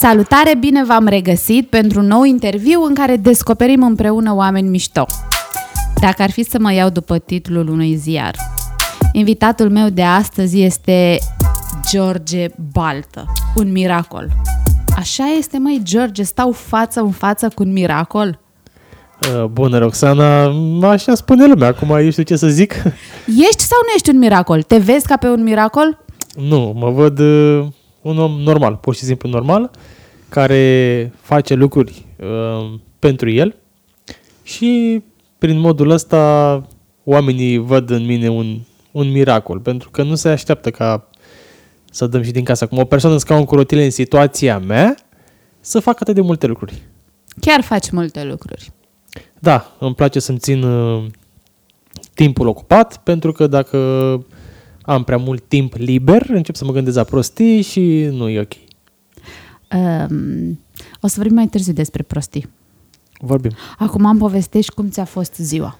[0.00, 5.06] Salutare, bine v-am regăsit pentru un nou interviu în care descoperim împreună oameni mișto.
[6.00, 8.34] Dacă ar fi să mă iau după titlul unui ziar,
[9.12, 11.18] invitatul meu de astăzi este
[11.90, 13.24] George Baltă,
[13.56, 14.28] un miracol.
[14.96, 18.38] Așa este, măi, George, stau față în față cu un miracol?
[19.34, 20.52] Uh, bună, Roxana,
[20.90, 22.72] așa spune lumea, acum eu știu ce să zic.
[23.26, 24.62] Ești sau nu ești un miracol?
[24.62, 25.98] Te vezi ca pe un miracol?
[26.36, 27.66] Nu, mă văd uh,
[28.02, 29.70] un om normal, pur și simplu normal,
[30.28, 33.56] care face lucruri uh, pentru el
[34.42, 35.02] și
[35.38, 36.62] prin modul ăsta
[37.04, 38.58] oamenii văd în mine un,
[38.90, 41.08] un miracol, pentru că nu se așteaptă ca
[41.90, 42.66] să dăm și din casa.
[42.66, 44.94] Cum o persoană în scaun cu rotile în situația mea,
[45.60, 46.82] să facă atât de multe lucruri.
[47.40, 48.72] Chiar faci multe lucruri.
[49.38, 51.04] Da, îmi place să-mi țin uh,
[52.14, 53.78] timpul ocupat, pentru că dacă
[54.88, 58.52] am prea mult timp liber, încep să mă gândesc la prostii și nu e ok.
[60.10, 60.60] Um,
[61.00, 62.48] o să vorbim mai târziu despre prostii.
[63.20, 63.50] Vorbim.
[63.78, 65.78] Acum am povestești cum ți-a fost ziua.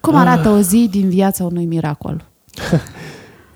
[0.00, 0.20] Cum Ah.
[0.20, 2.24] arată o zi din viața unui miracol?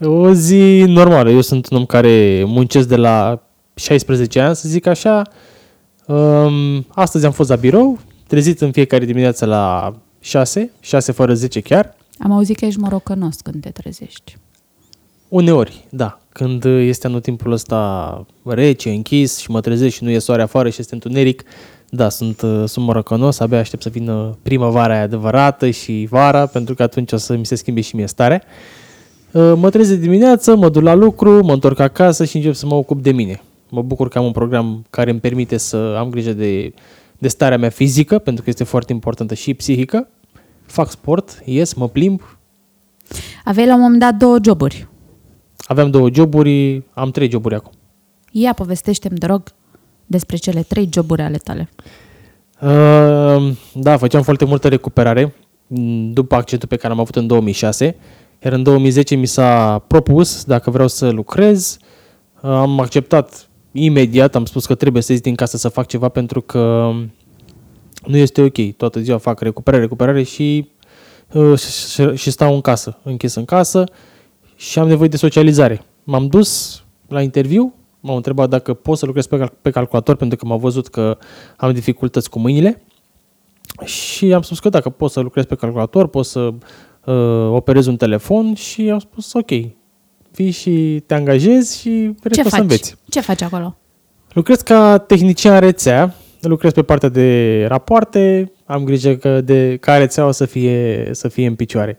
[0.04, 1.30] O zi normală.
[1.30, 3.42] Eu sunt un om care muncesc de la
[3.74, 5.22] 16 ani, să zic așa.
[6.06, 11.60] Um, astăzi am fost la birou, trezit în fiecare dimineață la 6, 6 fără 10
[11.60, 11.96] chiar.
[12.22, 14.36] Am auzit că ești morocănos când te trezești.
[15.28, 16.20] Uneori, da.
[16.28, 20.80] Când este anotimpul ăsta rece, închis și mă trezesc și nu e soare afară și
[20.80, 21.42] este întuneric,
[21.88, 26.74] da, sunt, uh, sunt morocănos, abia aștept să vină primăvara aia adevărată și vara, pentru
[26.74, 28.42] că atunci o să mi se schimbe și mie starea.
[29.32, 32.74] Uh, Mă trezesc dimineață, mă duc la lucru, mă întorc acasă și încep să mă
[32.74, 33.42] ocup de mine.
[33.68, 36.72] Mă bucur că am un program care îmi permite să am grijă de,
[37.18, 40.08] de starea mea fizică, pentru că este foarte importantă și psihică.
[40.66, 42.20] Fac sport, ies, mă plimb,
[43.44, 44.88] Aveai la un moment dat două joburi.
[45.66, 47.72] aveam două joburi, am trei joburi acum.
[48.30, 49.42] Ia, povestește-mi, te rog,
[50.06, 51.68] despre cele trei joburi ale tale.
[52.60, 55.34] Uh, Da, făceam foarte multă recuperare
[55.66, 57.96] m, după accidentul pe care am avut în 2006,
[58.44, 61.76] iar în 2010 mi s-a propus dacă vreau să lucrez.
[62.42, 66.08] Uh, Am acceptat imediat, am spus că trebuie să ies din casă să fac ceva
[66.08, 66.90] pentru că
[68.06, 68.76] nu este ok.
[68.76, 70.68] Toată ziua fac recuperare, recuperare și,
[71.32, 73.84] uh, și, și stau în casă, închis în casă
[74.56, 75.82] și am nevoie de socializare.
[76.04, 80.38] M-am dus la interviu, m-au întrebat dacă pot să lucrez pe, cal- pe calculator pentru
[80.38, 81.18] că m-au văzut că
[81.56, 82.82] am dificultăți cu mâinile
[83.84, 86.40] și am spus că dacă pot să lucrez pe calculator, pot să
[87.04, 89.50] uh, operez un telefon și au spus ok,
[90.34, 92.60] vii și te angajezi și Ce restul o să faci?
[92.60, 92.94] înveți.
[93.08, 93.76] Ce faci acolo?
[94.32, 96.14] Lucrez ca tehnician rețea,
[96.48, 101.46] lucrez pe partea de rapoarte, am grijă că de ca rețeaua să fie, să fie
[101.46, 101.98] în picioare.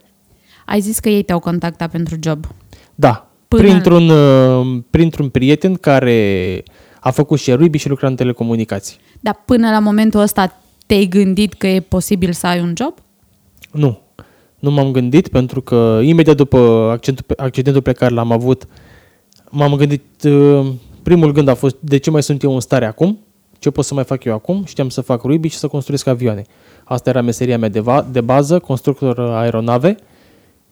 [0.66, 2.46] Ai zis că ei te-au contactat pentru job.
[2.94, 6.62] Da, Până- printr-un, uh, printr-un prieten care
[7.00, 8.96] a făcut și Ruby și lucra în telecomunicații.
[9.20, 12.94] Dar până la momentul ăsta te-ai gândit că e posibil să ai un job?
[13.72, 14.00] Nu,
[14.58, 16.58] nu m-am gândit pentru că imediat după
[16.92, 18.66] accidentul pe, accidentul pe care l-am avut,
[19.50, 20.66] m-am gândit, uh,
[21.02, 23.18] primul gând a fost de ce mai sunt eu în stare acum,
[23.64, 26.44] ce pot să mai fac eu acum, știam să fac Ruby și să construiesc avioane.
[26.84, 29.96] Asta era meseria mea de, va, de bază, constructor aeronave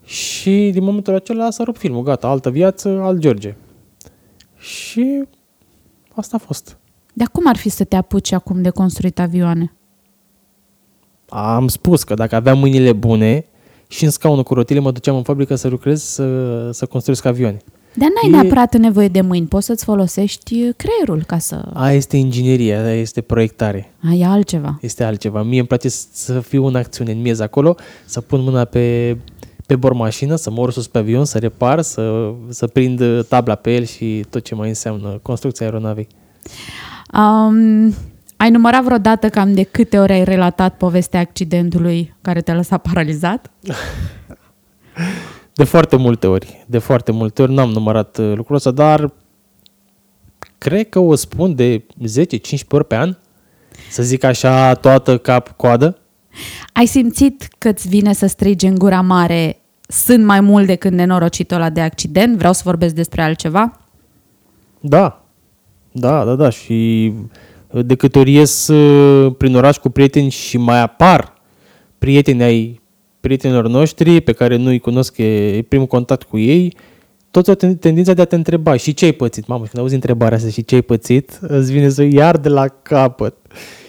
[0.04, 3.54] și din momentul acela s-a rupt filmul, gata, altă viață, alt George.
[4.58, 5.24] Și
[6.14, 6.76] asta a fost.
[7.12, 9.72] Dar cum ar fi să te apuci acum de construit avioane?
[11.28, 13.46] Am spus că dacă aveam mâinile bune
[13.88, 17.58] și în scaunul cu rotile mă duceam în fabrică să lucrez, să, să construiesc avioane.
[17.94, 22.16] Dar n-ai E- neapărat nevoie de mâini, poți să-ți folosești creierul ca să Aia este
[22.16, 24.78] inginerie, aia este proiectare, ai altceva.
[24.80, 25.42] este altceva.
[25.42, 29.16] Mie îmi place să fiu în acțiune, în miez acolo, să pun mâna pe,
[29.66, 33.74] pe bormașină, să mă urc sus pe avion, să repar, să, să prind tabla pe
[33.74, 36.06] el și tot ce mai înseamnă construcția aeronavei.
[37.14, 37.94] Um,
[38.36, 43.50] ai numărat vreodată cam de câte ori ai relatat povestea accidentului care te-a lăsat paralizat?
[45.54, 49.12] De foarte multe ori, de foarte multe ori, n-am numărat uh, lucrul ăsta, dar
[50.58, 51.84] cred că o spun de 10-15
[52.70, 53.16] ori pe an,
[53.90, 55.98] să zic așa, toată cap-coadă.
[56.72, 59.62] Ai simțit că îți vine să strigi în gura mare
[59.92, 62.36] sunt mai mult decât nenorocitul ăla de accident?
[62.36, 63.80] Vreau să vorbesc despre altceva?
[64.80, 65.24] Da,
[65.92, 66.50] da, da, da.
[66.50, 67.12] Și
[67.70, 71.32] de câte ori ies uh, prin oraș cu prieteni și mai apar
[71.98, 72.80] prieteni ai
[73.22, 76.76] prietenilor noștri pe care nu-i cunosc, e primul contact cu ei,
[77.30, 79.46] toți au ten- tendința de a te întreba și ce ai pățit.
[79.46, 82.48] Mamă, și când auzi întrebarea asta și ce ai pățit, îți vine să iar de
[82.48, 83.34] la capăt.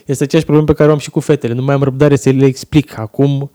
[0.06, 1.54] Este aceeași problemă pe care o am și cu fetele.
[1.54, 3.52] Nu mai am răbdare să le explic acum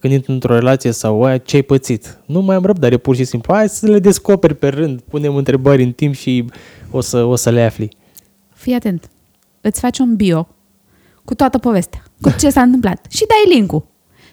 [0.00, 2.18] când intru într-o relație sau aia, ce ai pățit.
[2.26, 3.54] Nu mai am răbdare, pur și simplu.
[3.54, 6.44] Hai să le descoperi pe rând, punem întrebări în timp și
[6.90, 7.88] o să, o să le afli.
[8.54, 9.10] fii atent,
[9.60, 10.48] îți faci un bio
[11.24, 13.86] cu toată povestea, cu ce s-a întâmplat și dai link-ul.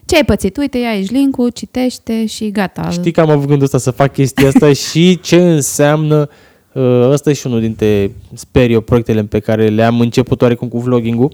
[0.05, 0.57] Ce ai pățit?
[0.57, 2.89] Uite, ia aici link citește și gata.
[2.89, 6.29] Știi că am avut gândul ăsta să fac chestia asta și ce înseamnă
[6.73, 10.79] uh, ăsta e și unul dintre, sper eu, proiectele pe care le-am început oarecum cu
[10.79, 11.31] vlogging-ul,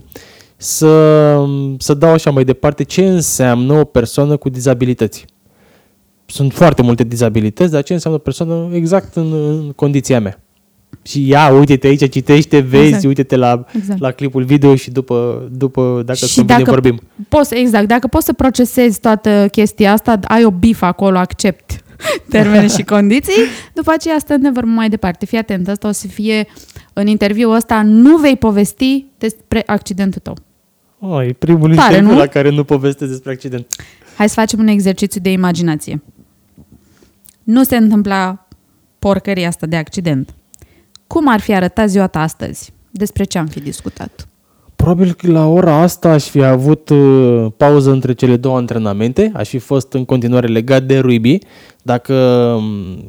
[0.57, 1.45] să,
[1.77, 5.25] să dau așa mai departe ce înseamnă o persoană cu dizabilități.
[6.25, 10.41] Sunt foarte multe dizabilități, dar ce înseamnă o persoană exact în, în condiția mea.
[11.01, 13.03] Și ia, uite-te aici, citește, vezi, exact.
[13.03, 13.99] uite-te la, exact.
[13.99, 17.01] la clipul video și după, după dacă și dacă vorbim.
[17.29, 21.83] Poți, exact, dacă poți să procesezi toată chestia asta, ai o bif acolo, accept
[22.29, 23.43] termene și condiții,
[23.73, 25.25] după aceea stăm ne vorbim mai departe.
[25.25, 26.47] Fii atent, asta o să fie
[26.93, 30.37] în interviul ăsta, nu vei povesti despre accidentul tău.
[30.99, 32.17] Oh, e primul Tare, interviu nu?
[32.17, 33.67] la care nu povestesc despre accident.
[34.17, 36.01] Hai să facem un exercițiu de imaginație.
[37.43, 38.47] Nu se întâmpla
[38.99, 40.33] porcăria asta de accident.
[41.13, 42.73] Cum ar fi arătat ziua ta astăzi?
[42.91, 44.27] Despre ce am fi discutat?
[44.75, 49.49] Probabil că la ora asta aș fi avut uh, pauză între cele două antrenamente, aș
[49.49, 51.39] fi fost în continuare legat de rugby,
[51.81, 52.13] dacă,
[52.57, 53.05] um,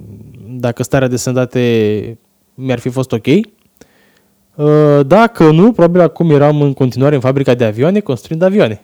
[0.58, 2.19] dacă starea de sănătate
[2.55, 3.26] mi-ar fi fost ok.
[3.26, 8.81] Uh, dacă nu, probabil acum eram în continuare în fabrica de avioane, construind avioane.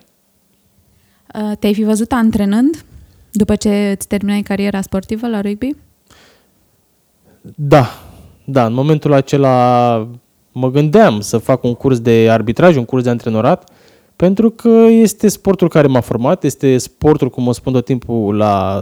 [1.35, 2.85] Uh, te-ai fi văzut antrenând
[3.31, 5.75] după ce îți terminai cariera sportivă la rugby?
[7.55, 8.06] Da,
[8.49, 10.07] da, în momentul acela
[10.51, 13.69] mă gândeam să fac un curs de arbitraj, un curs de antrenorat,
[14.15, 18.81] pentru că este sportul care m-a format, este sportul, cum o spun tot timpul, la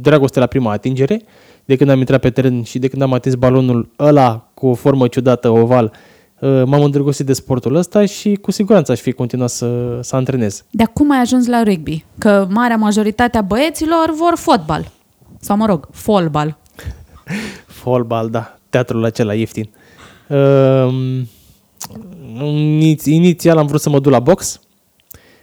[0.00, 1.22] dragoste la prima atingere.
[1.64, 4.74] De când am intrat pe teren și de când am atins balonul ăla cu o
[4.74, 5.92] formă ciudată, oval,
[6.38, 10.64] uh, m-am îndrăgostit de sportul ăsta și cu siguranță aș fi continuat să, să antrenez.
[10.70, 12.04] De cum ai ajuns la rugby?
[12.18, 14.90] Că marea majoritate a băieților vor fotbal.
[15.40, 16.56] Sau mă rog, folbal.
[17.82, 19.70] folbal, da teatrul acela ieftin.
[20.28, 21.22] Uh,
[23.04, 24.60] inițial am vrut să mă duc la box.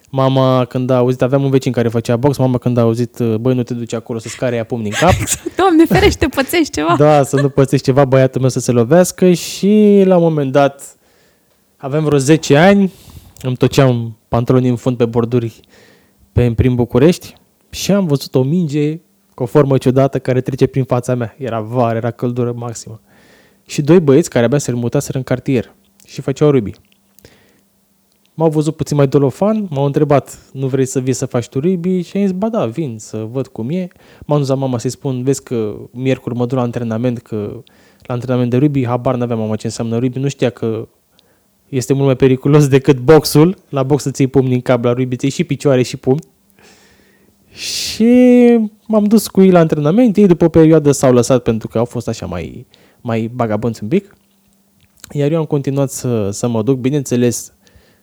[0.10, 3.56] Mama, când a auzit, aveam un vecin care făcea box, mama când a auzit, băi,
[3.56, 5.14] nu te duci acolo să scare ea pumni în cap.
[5.22, 5.56] Exact.
[5.56, 6.96] Doamne, ferește, pățești ceva.
[6.98, 10.96] Da, să nu pățești ceva, băiatul meu să se lovească și la un moment dat
[11.78, 12.92] aveam vreo 10 ani,
[13.42, 15.60] îmi toceam pantaloni în fund pe borduri
[16.32, 17.34] pe în prim București
[17.70, 19.00] și am văzut o minge
[19.34, 21.36] cu o formă ciudată care trece prin fața mea.
[21.38, 23.02] Era vară, era căldură maximă
[23.72, 25.74] și doi băieți care abia se mutaseră în cartier
[26.06, 26.72] și făceau rugby.
[28.34, 32.02] M-au văzut puțin mai dolofan, m-au întrebat, nu vrei să vii să faci tu rugby?
[32.02, 33.88] Și am zis, ba da, vin să văd cum e.
[34.26, 37.64] M-am dus la mama să-i spun, vezi că miercuri mă duc la antrenament, că
[38.02, 40.88] la antrenament de rugby, habar n-aveam mama ce înseamnă rugby, nu știa că
[41.70, 43.58] este mult mai periculos decât boxul.
[43.70, 46.24] La box să ții pumni în cap, la rugby ții și picioare și pumni.
[47.50, 48.14] Și
[48.88, 51.86] m-am dus cu ei la antrenament, ei după o perioadă s-au lăsat pentru că au
[51.86, 52.66] fost așa mai
[53.02, 54.16] mai bagabonți un pic.
[55.12, 57.54] Iar eu am continuat să, să mă duc, bineînțeles,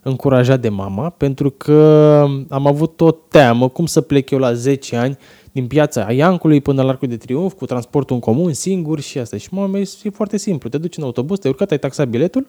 [0.02, 4.96] încurajat de mama, pentru că am avut o teamă cum să plec eu la 10
[4.96, 5.18] ani
[5.52, 9.36] din piața Iancului până la Arcul de Triunf cu transportul în comun, singur și asta.
[9.36, 12.48] Și mama e foarte simplu, te duci în autobuz, te-ai urcat, ai taxat biletul,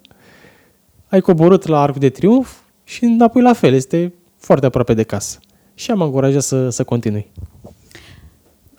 [1.08, 5.40] ai coborât la Arcul de Triunf și înapoi la fel, este foarte aproape de casă.
[5.74, 7.32] Și am încurajat să, să continui.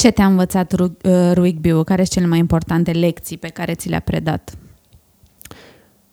[0.00, 0.88] Ce te-a învățat uh,
[1.35, 1.85] rugby-ul?
[1.85, 4.59] Care sunt cele mai importante lecții pe care ți le-a predat?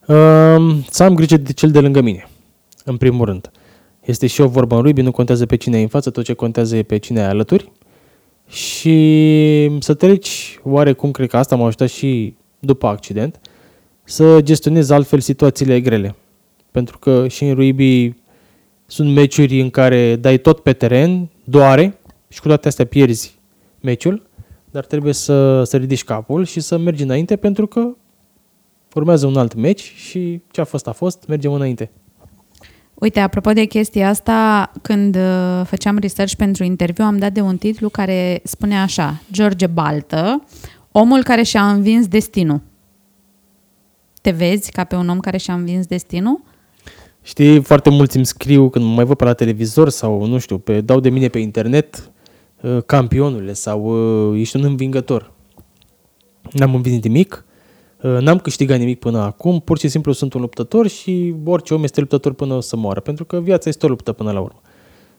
[0.07, 2.27] Um, să am grijă de cel de lângă mine,
[2.83, 3.51] în primul rând.
[4.05, 6.33] Este și o vorbă în rugby, nu contează pe cine e în față, tot ce
[6.33, 7.71] contează e pe cine e alături.
[8.47, 13.39] Și să treci, oarecum, cred că asta m-a ajutat și după accident,
[14.03, 16.15] să gestionezi altfel situațiile grele.
[16.71, 18.13] Pentru că și în rugby
[18.85, 23.36] sunt meciuri în care dai tot pe teren, doare și cu toate astea pierzi
[23.87, 24.29] meciul,
[24.71, 27.95] dar trebuie să, să ridici capul și să mergi înainte pentru că
[28.93, 31.91] urmează un alt meci și ce a fost a fost, mergem înainte.
[32.93, 37.57] Uite, apropo de chestia asta, când uh, făceam research pentru interviu, am dat de un
[37.57, 40.43] titlu care spune așa, George Baltă,
[40.91, 42.61] omul care și-a învins destinul.
[44.21, 46.41] Te vezi ca pe un om care și-a învins destinul?
[47.21, 50.57] Știi, foarte mulți îmi scriu când mă mai văd pe la televizor sau, nu știu,
[50.57, 52.16] pe, dau de mine pe internet, Uh,
[52.85, 53.83] campionule sau
[54.31, 55.31] uh, ești un învingător.
[56.51, 57.45] N-am învins nimic,
[58.01, 61.83] uh, n-am câștigat nimic până acum, pur și simplu sunt un luptător și orice om
[61.83, 64.61] este luptător până o să moară, pentru că viața este o luptă până la urmă.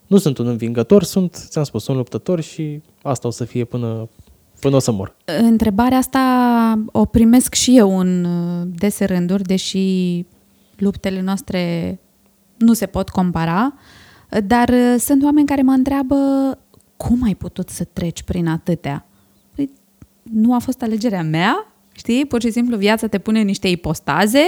[0.07, 4.09] Nu sunt un învingător, sunt, ți-am spus, un luptător și asta o să fie până,
[4.61, 5.17] până o să mor.
[5.25, 8.27] Întrebarea asta o primesc și eu în
[8.79, 10.25] dese rânduri, deși
[10.77, 11.99] luptele noastre
[12.57, 13.75] nu se pot compara,
[14.45, 16.17] dar sunt oameni care mă întreabă
[16.99, 19.07] cum ai putut să treci prin atâtea?
[19.55, 19.71] Păi,
[20.23, 22.27] nu a fost alegerea mea, știi?
[22.27, 24.45] Pur și simplu viața te pune niște ipostaze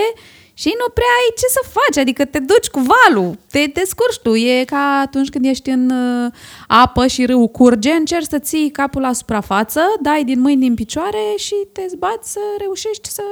[0.54, 4.18] și nu prea ai ce să faci, adică te duci cu valul, te, te scurci
[4.22, 4.34] tu.
[4.34, 6.32] E ca atunci când ești în uh,
[6.66, 11.34] apă și râul curge, încerci să ții capul la suprafață, dai din mâini din picioare
[11.36, 13.22] și te zbați să reușești să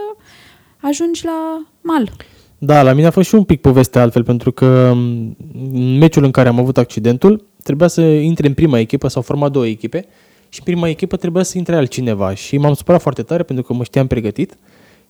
[0.81, 2.11] ajungi la mal.
[2.59, 5.37] Da, la mine a fost și un pic poveste altfel, pentru că mm,
[5.73, 9.51] în meciul în care am avut accidentul, trebuia să intre în prima echipă, s-au format
[9.51, 10.07] două echipe
[10.49, 13.73] și în prima echipă trebuia să intre altcineva și m-am supărat foarte tare pentru că
[13.73, 14.57] mă știam pregătit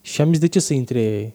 [0.01, 1.33] și am zis de ce să intre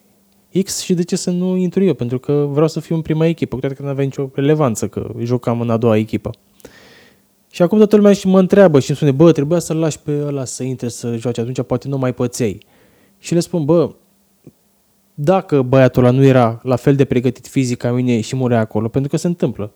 [0.63, 3.27] X și de ce să nu intru eu, pentru că vreau să fiu în prima
[3.27, 3.57] echipă.
[3.57, 6.31] Cred că nu avea nicio relevanță că jucam în a doua echipă.
[7.51, 10.23] Și acum toată lumea și mă întreabă și îmi spune, bă, trebuia să-l lași pe
[10.27, 12.59] ăla să intre să joace, atunci poate nu mai păței.
[13.19, 13.91] Și le spun, bă,
[15.15, 18.89] dacă băiatul ăla nu era la fel de pregătit fizic ca mine și murea acolo,
[18.89, 19.73] pentru că se întâmplă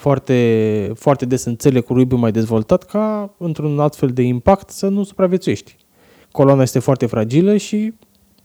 [0.00, 4.70] foarte, foarte des în țările cu rubiu mai dezvoltat, ca într-un alt fel de impact
[4.70, 5.76] să nu supraviețuiești.
[6.32, 7.94] Coloana este foarte fragilă și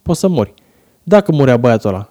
[0.02, 0.54] poți să mori.
[1.02, 2.10] Dacă murea băiatul ăla.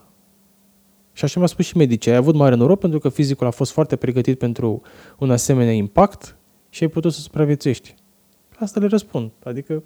[1.14, 3.72] Și așa mi-a spus și medicii, ai avut mare noroc pentru că fizicul a fost
[3.72, 4.82] foarte pregătit pentru
[5.18, 6.38] un asemenea impact
[6.70, 7.96] și ai putut să supraviețuiești.
[8.60, 9.32] Asta le răspund.
[9.44, 9.84] Adică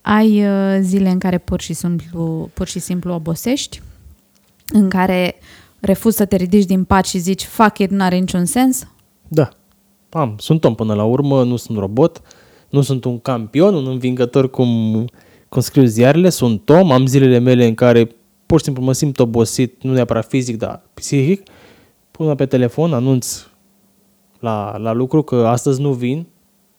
[0.00, 3.82] ai uh, zile în care pur și, simplu, pur și simplu obosești,
[4.72, 5.34] în care
[5.80, 8.86] refuzi să te ridici din pat și zici fuck it, nu are niciun sens?
[9.28, 9.48] Da,
[10.10, 10.34] am.
[10.38, 12.22] Sunt om până la urmă, nu sunt robot,
[12.68, 15.04] nu sunt un campion, un învingător cum,
[15.48, 18.10] cum scriu ziarele, sunt om, am zilele mele în care
[18.46, 21.42] pur și simplu mă simt obosit, nu neapărat fizic, dar psihic,
[22.10, 23.46] pun pe telefon, anunț
[24.38, 26.26] la, la lucru că astăzi nu vin,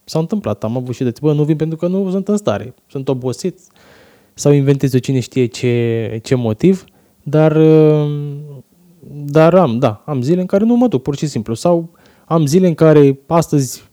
[0.03, 2.73] S-a întâmplat, am avut și de bă, nu vin pentru că nu sunt în stare,
[2.87, 3.59] sunt obosit
[4.33, 6.83] sau inventez eu cine știe ce, ce motiv,
[7.23, 7.57] dar,
[9.09, 11.89] dar am, da, am zile în care nu mă duc, pur și simplu, sau
[12.25, 13.89] am zile în care astăzi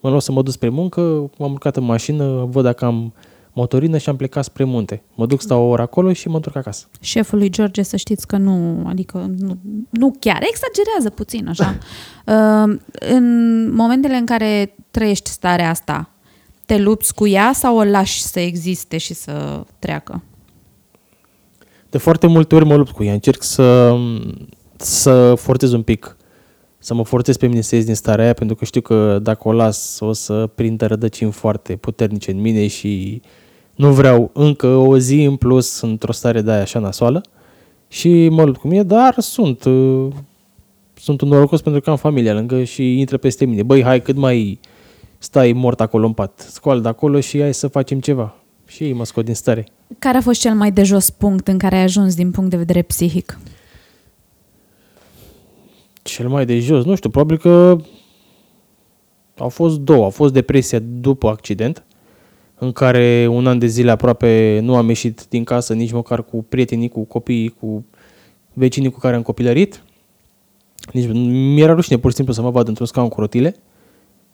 [0.00, 3.12] mă luau să mă duc spre muncă, m-am urcat în mașină, văd dacă am
[3.52, 5.02] motorină și am plecat spre munte.
[5.14, 6.86] Mă duc, stau o oră acolo și mă întorc acasă.
[7.00, 9.58] Șeful lui George, să știți că nu, adică nu,
[9.90, 11.76] nu chiar, exagerează puțin așa.
[12.26, 16.08] uh, în momentele în care trăiești starea asta,
[16.66, 20.22] te lupți cu ea sau o lași să existe și să treacă?
[21.94, 23.12] De foarte multe ori mă lupt cu ea.
[23.12, 23.96] Încerc să,
[24.76, 26.16] să forțez un pic,
[26.78, 29.48] să mă forțez pe mine să ies din starea aia, pentru că știu că dacă
[29.48, 33.22] o las o să prindă rădăcini foarte puternice în mine și
[33.74, 37.22] nu vreau încă o zi în plus într-o stare de aia așa nasoală
[37.88, 40.06] și mă lupt cu mine, dar sunt, uh,
[40.94, 43.62] sunt un norocos pentru că am familia lângă și intră peste mine.
[43.62, 44.60] Băi, hai cât mai
[45.18, 48.34] stai mort acolo în pat, scoală de acolo și hai să facem ceva.
[48.66, 49.66] Și ei mă scot din stare.
[49.98, 52.56] Care a fost cel mai de jos punct în care ai ajuns din punct de
[52.56, 53.38] vedere psihic?
[56.02, 57.76] Cel mai de jos, nu știu, probabil că
[59.38, 60.04] au fost două.
[60.04, 61.84] A fost depresia după accident,
[62.58, 66.44] în care un an de zile aproape nu am ieșit din casă nici măcar cu
[66.48, 67.84] prietenii, cu copiii, cu
[68.52, 69.82] vecinii cu care am copilărit.
[70.92, 71.08] Nici
[71.54, 73.56] mi-era rușine pur și simplu să mă vad într-un scaun cu rotile.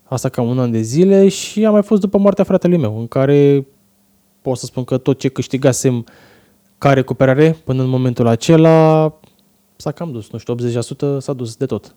[0.02, 3.06] Asta cam un an de zile și a mai fost după moartea fratelui meu, în
[3.06, 3.66] care
[4.42, 6.04] pot să spun că tot ce câștigasem
[6.78, 9.12] ca recuperare până în momentul acela
[9.76, 10.54] s-a cam dus, nu știu,
[11.16, 11.94] 80% s-a dus de tot.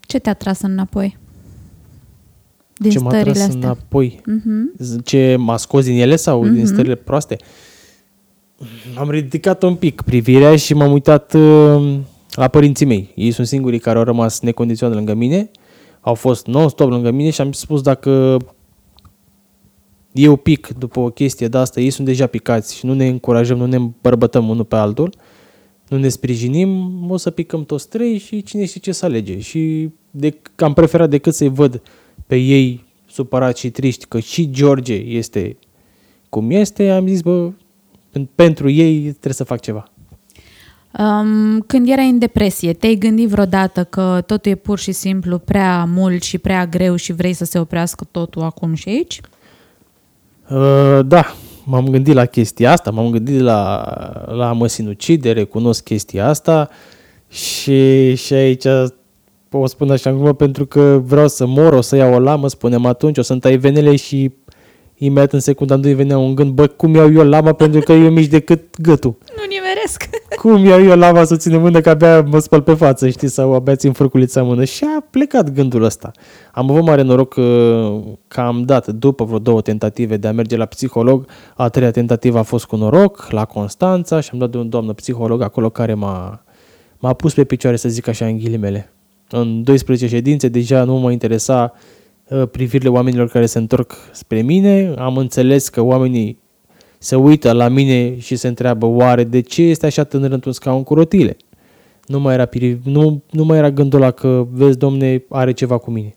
[0.00, 1.18] Ce te-a tras înapoi?
[2.76, 3.54] Din ce m-a tras astea?
[3.54, 4.20] înapoi?
[4.20, 5.04] Uh-huh.
[5.04, 6.50] Ce m-a scos din ele sau uh-huh.
[6.50, 6.72] din mhm.
[6.72, 7.36] stările proaste?
[8.98, 11.98] Am ridicat un pic privirea și m-am uitat uh,
[12.30, 13.12] la părinții mei.
[13.14, 15.50] Ei sunt singurii care au rămas necondiționat lângă mine,
[16.00, 18.36] au fost non-stop lângă mine și am spus dacă
[20.12, 23.58] eu pic după o chestie de asta, ei sunt deja picați și nu ne încurajăm,
[23.58, 25.14] nu ne îmbărbătăm unul pe altul,
[25.88, 29.38] nu ne sprijinim, o să picăm toți trei și cine știe ce să alege.
[29.38, 31.82] Și de, am preferat decât să-i văd
[32.26, 35.56] pe ei supărați și triști că și George este
[36.28, 37.50] cum este, am zis, bă,
[38.34, 39.90] pentru ei trebuie să fac ceva.
[40.98, 45.84] Um, când erai în depresie, te-ai gândit vreodată că totul e pur și simplu prea
[45.84, 49.20] mult și prea greu și vrei să se oprească totul acum și aici?
[50.50, 53.84] Uh, da, m-am gândit la chestia asta, m-am gândit la,
[54.26, 56.68] la mă sinucide, recunosc chestia asta
[57.28, 58.64] și, și aici
[59.50, 62.86] o spun așa în pentru că vreau să mor, o să iau o lamă, spunem
[62.86, 64.30] atunci, o să-mi tai venele și
[64.96, 68.10] imediat în secunda nu venea un gând, bă, cum iau eu lama pentru că eu
[68.10, 69.16] mici decât gâtul.
[69.36, 69.42] Nu
[69.98, 70.08] nimeresc.
[70.40, 73.54] cum iau eu lama să ține mână că abia mă spăl pe față, știi, sau
[73.54, 74.64] abia țin furculița mână.
[74.64, 76.10] Și a plecat gândul ăsta.
[76.52, 77.90] Am avut mare noroc că,
[78.28, 82.38] că am dat, după vreo două tentative de a merge la psiholog, a treia tentativă
[82.38, 85.94] a fost cu noroc, la Constanța și am dat de un doamnă psiholog acolo care
[85.94, 86.42] m-a,
[86.98, 88.92] m-a pus pe picioare, să zic așa, în ghilimele.
[89.30, 91.72] În 12 ședințe deja nu mă interesa
[92.30, 96.38] Uh, privirile oamenilor care se întorc spre mine, am înțeles că oamenii
[97.02, 100.82] se uită la mine și se întreabă oare de ce este așa tânăr într-un scaun
[100.82, 101.36] cu rotile.
[102.06, 105.78] Nu mai era, piri- nu, nu mai era gândul ăla că, vezi, domne, are ceva
[105.78, 106.14] cu mine.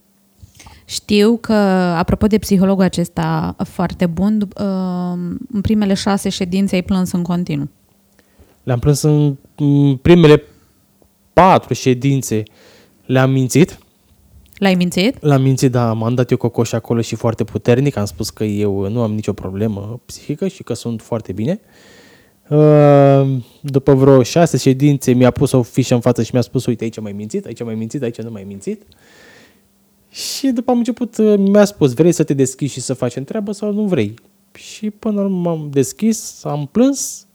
[0.86, 6.84] Știu că, apropo de psihologul acesta foarte bun, dup- uh, în primele șase ședințe ai
[6.84, 7.70] plâns în continuu.
[8.64, 10.44] Le-am plâns în în primele
[11.34, 12.44] patru ședințe.
[13.06, 13.78] Le-am mințit.
[14.64, 15.22] L-ai mințit?
[15.22, 17.96] L-am mințit, da, m-am dat eu cocoș acolo și foarte puternic.
[17.96, 21.60] Am spus că eu nu am nicio problemă psihică și că sunt foarte bine.
[22.50, 26.84] Uh, După vreo șase ședințe mi-a pus o fișă în față și mi-a spus, uite,
[26.84, 28.82] aici mai mințit, aici mai mințit, aici nu mai mințit.
[30.10, 33.52] Și după am început, uh, mi-a spus, vrei să te deschizi și să faci treabă
[33.52, 34.14] sau nu vrei?
[34.54, 37.28] Și până la urmă m-am deschis, am plâns,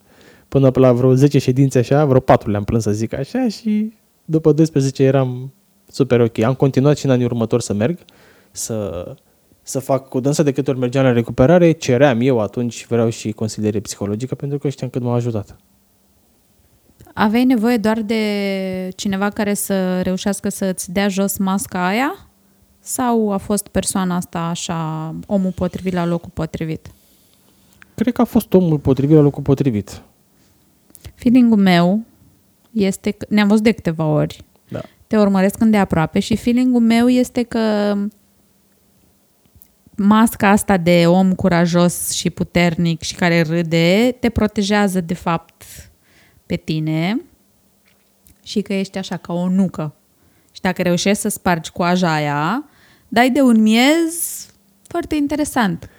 [0.48, 3.92] până la vreo 10 ședințe așa, vreo 4 le-am plâns să zic așa și
[4.24, 5.52] după 12 eram
[5.90, 6.38] super ok.
[6.38, 7.98] Am continuat și în anii următori să merg,
[8.50, 9.06] să,
[9.62, 13.32] să fac cu dânsa de câte ori mergeam la recuperare, ceream eu atunci, vreau și
[13.32, 15.56] consiliere psihologică pentru că știam cât m-a ajutat.
[17.14, 18.22] Aveai nevoie doar de
[18.96, 22.28] cineva care să reușească să-ți dea jos masca aia?
[22.80, 26.90] Sau a fost persoana asta așa, omul potrivit la locul potrivit?
[27.94, 30.02] Cred că a fost omul potrivit la locul potrivit.
[31.14, 32.00] Feeling-ul meu
[32.72, 34.47] este că, ne-am văzut de câteva ori, Da.
[35.08, 37.94] Te urmăresc îndeaproape și feeling-ul meu este că
[39.96, 45.62] masca asta de om curajos și puternic și care râde te protejează de fapt
[46.46, 47.20] pe tine
[48.44, 49.94] și că ești așa ca o nucă.
[50.52, 52.64] Și dacă reușești să spargi coaja aia,
[53.08, 54.46] dai de un miez
[54.82, 55.90] foarte interesant.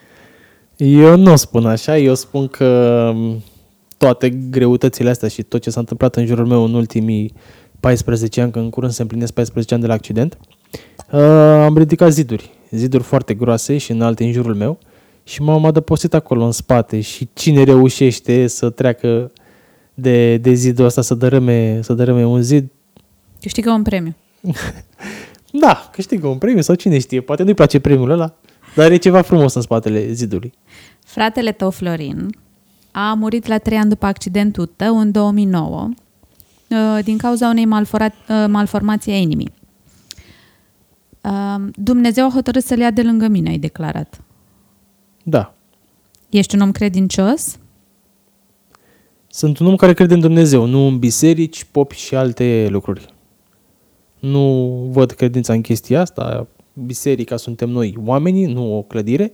[0.77, 3.43] Eu nu spun așa, eu spun că m,
[3.97, 7.33] toate greutățile astea și tot ce s-a întâmplat în jurul meu în ultimii
[7.79, 10.37] 14 ani, că în curând se împlinesc 14 ani de la accident,
[11.11, 11.19] uh,
[11.65, 14.79] am ridicat ziduri, ziduri foarte groase și înalte în jurul meu
[15.23, 19.31] și m-am adăpostit acolo în spate și cine reușește să treacă
[19.93, 22.69] de, de zidul ăsta, să dărâme, să dărâme un zid,
[23.41, 24.15] Câștigă un premiu.
[25.61, 28.33] da, câștigă un premiu sau cine știe, poate nu-i place premiul ăla,
[28.75, 30.53] dar e ceva frumos în spatele zidului.
[31.05, 32.29] Fratele tău, Florin,
[32.91, 35.95] a murit la trei ani după accidentul tău în 2009 uh,
[37.03, 39.51] din cauza unei malfora- uh, malformații a inimii.
[41.23, 44.21] Uh, Dumnezeu a hotărât să-l ia de lângă mine, ai declarat.
[45.23, 45.53] Da,
[46.29, 47.57] Ești un om credincios?
[49.27, 53.13] Sunt un om care crede în Dumnezeu, nu în biserici, popi și alte lucruri.
[54.19, 56.47] Nu văd credința în chestia asta.
[56.73, 59.31] Biserica suntem noi, oamenii, nu o clădire.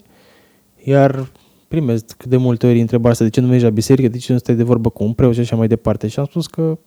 [0.83, 1.31] Iar
[1.67, 4.37] primesc de multe ori întrebarea asta, de ce nu mergi la biserică, de ce nu
[4.37, 6.07] stai de vorbă cu un preot și așa mai departe.
[6.07, 6.77] Și am spus că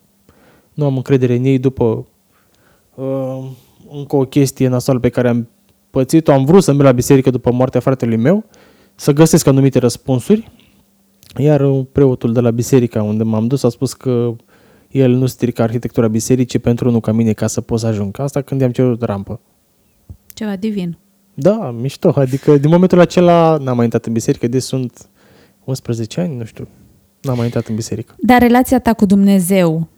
[0.78, 2.06] nu am încredere în ei după
[2.94, 3.44] uh,
[3.90, 5.48] încă o chestie nasoală pe care am
[5.90, 6.32] pățit-o.
[6.32, 8.44] Am vrut să merg la biserică după moartea fratelui meu,
[8.94, 10.50] să găsesc anumite răspunsuri,
[11.36, 14.36] iar preotul de la biserica unde m-am dus a spus că
[14.90, 18.20] el nu strică arhitectura bisericii pentru unul ca mine ca să pot să ajung.
[18.20, 19.40] Asta când i-am cerut rampă.
[20.34, 20.98] Ceva divin.
[21.34, 22.12] Da, mișto.
[22.14, 25.08] Adică din momentul acela n-am mai intrat în biserică, de sunt
[25.64, 26.68] 11 ani, nu știu.
[27.22, 28.14] N-am mai intrat în biserică.
[28.18, 29.88] Dar relația ta cu Dumnezeu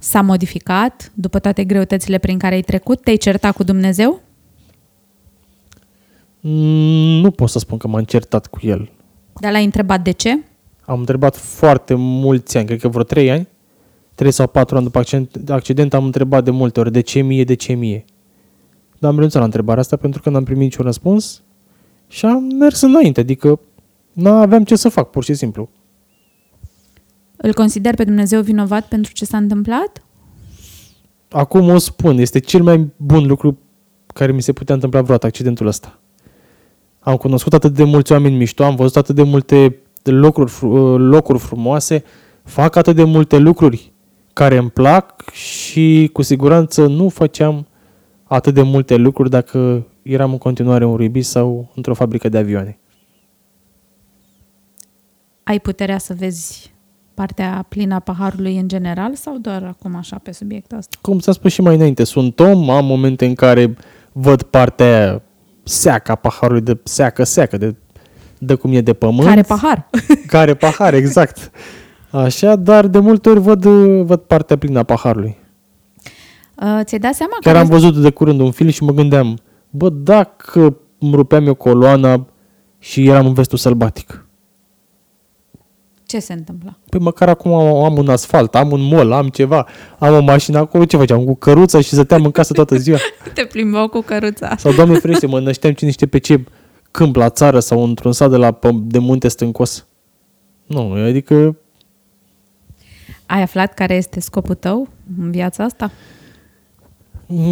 [0.00, 3.02] s-a modificat după toate greutățile prin care ai trecut?
[3.02, 4.20] Te-ai certat cu Dumnezeu?
[6.40, 8.90] Mm, Nu pot să spun că m-am certat cu el.
[9.40, 10.38] Dar l-ai întrebat de ce?
[10.84, 13.48] Am întrebat foarte mulți ani, cred că vreo 3 ani,
[14.14, 17.44] 3 sau 4 ani după accident, accident am întrebat de multe ori de ce mie,
[17.44, 18.04] de ce mie.
[18.98, 21.42] Dar am renunțat la întrebarea asta pentru că n-am primit niciun răspuns
[22.08, 23.60] și am mers înainte, adică
[24.12, 25.68] nu aveam ce să fac, pur și simplu.
[27.42, 30.04] Îl consider pe Dumnezeu vinovat pentru ce s-a întâmplat?
[31.28, 33.58] Acum o spun, este cel mai bun lucru
[34.06, 36.00] care mi se putea întâmpla vreodată accidentul ăsta.
[36.98, 41.38] Am cunoscut atât de mulți oameni mișto, am văzut atât de multe locuri, fru- locuri
[41.38, 42.04] frumoase,
[42.42, 43.92] fac atât de multe lucruri
[44.32, 47.66] care îmi plac și cu siguranță nu făceam
[48.24, 52.78] atât de multe lucruri dacă eram în continuare un ribis sau într-o fabrică de avioane.
[55.42, 56.69] Ai puterea să vezi
[57.20, 60.96] partea plină a paharului în general sau doar acum așa pe subiectul ăsta?
[61.00, 63.76] Cum s-a spus și mai înainte, sunt om, am momente în care
[64.12, 65.22] văd partea aia
[65.62, 67.74] seacă a paharului de seacă, seacă, de,
[68.38, 69.28] de cum e de pământ.
[69.28, 69.88] Care pahar?
[70.26, 71.50] Care pahar, exact.
[72.10, 73.64] Așa, dar de multe ori văd,
[74.04, 75.36] văd partea plină a paharului.
[76.62, 79.38] Uh, ți-ai dat seama Chiar că am văzut de curând un film și mă gândeam,
[79.70, 82.26] bă, dacă îmi rupeam eu coloana
[82.78, 84.24] și eram în vestul sălbatic.
[86.10, 86.78] Ce se întâmplă?
[86.88, 89.66] Păi măcar acum am, am un asfalt, am un mol, am ceva,
[89.98, 91.24] am o mașină acolo, ce făceam?
[91.24, 92.98] Cu căruța și stăteam în casă toată ziua.
[93.34, 94.56] Te plimbau cu căruța.
[94.56, 96.44] Sau, Doamne ferește, mă nășteam cine știe pe ce
[96.90, 99.86] câmp la țară sau într-un sat de, la, pă- de munte stâncos.
[100.66, 101.56] Nu, adică
[103.26, 104.88] Ai aflat care este scopul tău
[105.20, 105.90] în viața asta?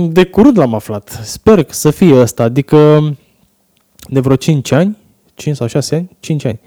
[0.08, 1.20] De curând l-am aflat.
[1.22, 2.42] Sper să fie ăsta.
[2.42, 3.00] Adică
[4.08, 4.96] de vreo 5 ani,
[5.34, 6.60] 5 sau 6 ani, 5 ani,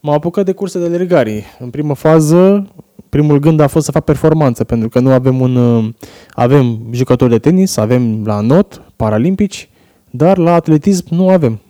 [0.00, 1.44] m-am apucat de curse de alergare.
[1.58, 2.66] În primă fază,
[3.08, 5.56] primul gând a fost să fac performanță, pentru că nu avem un...
[5.56, 5.88] uh,
[6.30, 9.68] Avem jucători de tenis, avem la not, paralimpici,
[10.10, 11.60] dar la atletism nu avem.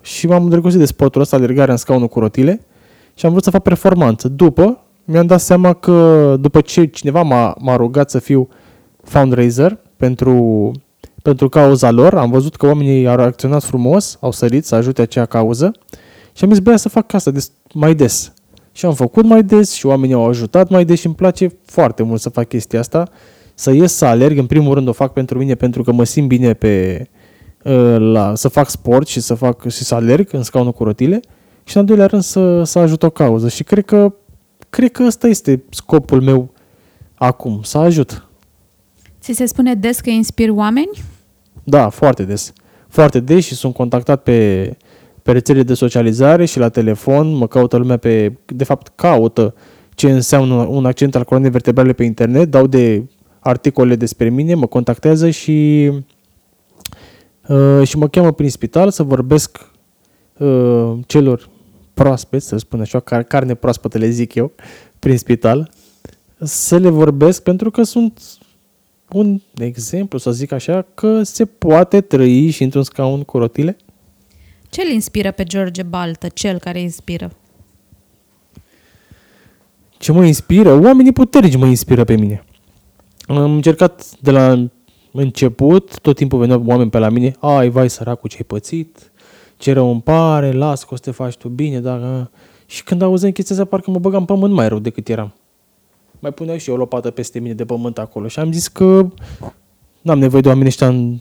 [0.00, 2.60] Și m-am îndrăgostit de sportul ăsta, alergarea în scaunul cu rotile,
[3.14, 4.28] și am vrut să fac performanță.
[4.28, 8.48] După, mi-am dat seama că după ce cineva m-a, m-a rugat să fiu
[9.02, 10.70] fundraiser pentru,
[11.22, 15.24] pentru cauza lor, am văzut că oamenii au reacționat frumos, au sărit să ajute acea
[15.24, 15.72] cauză
[16.36, 18.32] și am zis, băia, să fac asta des, mai des.
[18.72, 22.02] Și am făcut mai des și oamenii au ajutat mai des și îmi place foarte
[22.02, 23.08] mult să fac chestia asta,
[23.54, 26.28] să ies să alerg, în primul rând o fac pentru mine pentru că mă simt
[26.28, 27.06] bine pe,
[27.64, 31.20] uh, la, să fac sport și să fac și să alerg în scaunul cu rotile
[31.64, 34.14] și în al doilea rând să, să ajut o cauză și cred că
[34.70, 36.50] cred că ăsta este scopul meu
[37.14, 38.26] acum, să ajut.
[39.20, 40.90] Ți se spune des că inspiri oameni?
[41.64, 42.52] Da, foarte des.
[42.88, 44.70] Foarte des și sunt contactat pe,
[45.26, 49.54] pe rețele de socializare și la telefon, mă caută lumea pe, de fapt caută
[49.94, 53.02] ce înseamnă un accent al coloanei vertebrale pe internet, dau de
[53.40, 55.90] articole despre mine, mă contactează și
[57.48, 59.70] uh, și mă cheamă prin spital să vorbesc
[60.38, 61.48] uh, celor
[61.94, 64.52] proaspeți, să spun așa, car- carne proaspătă le zic eu,
[65.02, 65.70] prin spital,
[66.38, 68.20] să le vorbesc pentru că sunt
[69.12, 73.76] un exemplu, să zic așa, că se poate trăi și într-un scaun cu rotile.
[74.68, 77.30] Ce îl inspiră pe George Baltă, cel care inspiră?
[79.98, 80.80] Ce mă inspiră?
[80.80, 82.44] Oamenii puternici mă inspiră pe mine.
[83.26, 84.68] Am încercat de la
[85.12, 89.12] început, tot timpul veneau oameni pe la mine, ai, vai, săracul, ce-ai pățit,
[89.56, 92.30] ce rău îmi pare, las că o să te faci tu bine, dar...
[92.66, 95.34] Și când auzeam chestia asta, parcă mă băgam în pământ mai rău decât eram.
[96.18, 99.08] Mai puneau și eu o lopată peste mine de pământ acolo și am zis că
[100.00, 101.18] n-am nevoie de oameni ăștia în,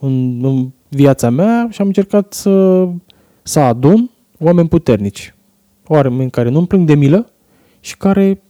[0.00, 2.88] în, în viața mea și am încercat să,
[3.42, 5.34] să adun oameni puternici.
[5.86, 7.32] Oameni care nu-mi plâng de milă
[7.80, 8.42] și care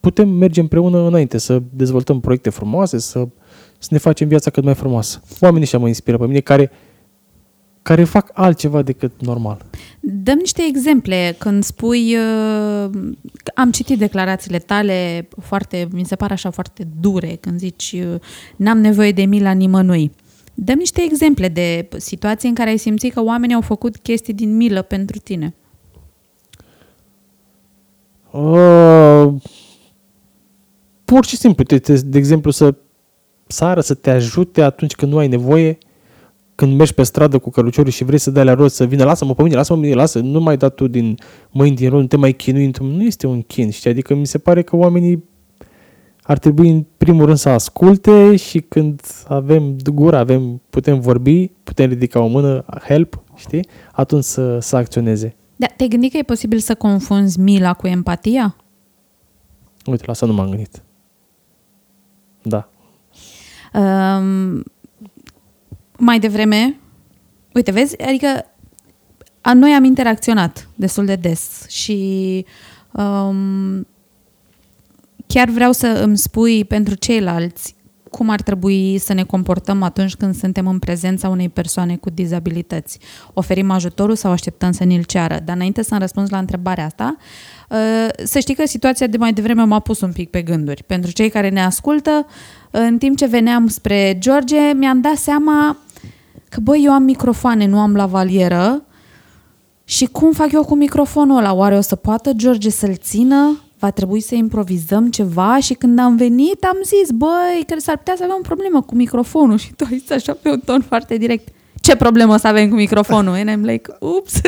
[0.00, 3.28] putem merge împreună înainte, să dezvoltăm proiecte frumoase, să,
[3.78, 5.22] să ne facem viața cât mai frumoasă.
[5.40, 6.70] Oamenii ăștia mă inspiră pe mine care,
[7.82, 9.64] care fac altceva decât normal.
[10.00, 12.90] Dăm niște exemple când spui, uh,
[13.54, 18.20] am citit declarațiile tale foarte, mi se pare așa foarte dure, când zici uh,
[18.56, 20.10] n-am nevoie de mila nimănui.
[20.58, 24.56] Dăm niște exemple de situații în care ai simțit că oamenii au făcut chestii din
[24.56, 25.54] milă pentru tine.
[28.30, 29.34] Uh,
[31.04, 32.74] pur și simplu, te, te, de exemplu, să
[33.46, 35.78] sară, să te ajute atunci când nu ai nevoie,
[36.54, 39.34] când mergi pe stradă cu căruciorul și vrei să dai la rost să vină, lasă-mă
[39.34, 41.18] pe mine, lasă-mă pe mine, lasă, nu mai da tu din
[41.50, 43.90] mâini din rol, nu te mai chinui, nu este un chin, știi?
[43.90, 45.24] Adică mi se pare că oamenii
[46.26, 51.88] ar trebui în primul rând să asculte și când avem gura, avem, putem vorbi, putem
[51.88, 53.68] ridica o mână, help, știi?
[53.92, 55.36] Atunci să, să acționeze.
[55.56, 58.56] Da, te-ai gândit că e posibil să confunzi mila cu empatia?
[59.86, 60.82] Uite, la asta nu m-am gândit.
[62.42, 62.68] Da.
[63.74, 64.64] Um,
[65.98, 66.76] mai devreme,
[67.54, 68.26] uite, vezi, adică
[69.40, 72.44] a, noi am interacționat destul de des și
[72.92, 73.86] um,
[75.26, 77.76] chiar vreau să îmi spui pentru ceilalți
[78.16, 82.98] cum ar trebui să ne comportăm atunci când suntem în prezența unei persoane cu dizabilități.
[83.32, 85.38] Oferim ajutorul sau așteptăm să ni-l ceară?
[85.44, 87.16] Dar înainte să-mi răspuns la întrebarea asta,
[87.70, 90.84] uh, să știi că situația de mai devreme m-a pus un pic pe gânduri.
[90.86, 92.26] Pentru cei care ne ascultă,
[92.70, 95.76] în timp ce veneam spre George, mi-am dat seama
[96.48, 98.84] că, băi, eu am microfoane, nu am lavalieră
[99.84, 101.54] și cum fac eu cu microfonul ăla?
[101.54, 103.60] Oare o să poată George să-l țină?
[103.86, 108.14] Va trebui să improvizăm ceva și când am venit am zis, băi, că s-ar putea
[108.16, 111.16] să avem o problemă cu microfonul și tu ai zis așa pe un ton foarte
[111.16, 111.48] direct.
[111.86, 113.34] Ce problemă o să avem cu microfonul?
[113.34, 114.40] And I'm like, ups,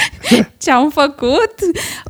[0.62, 1.54] ce am făcut?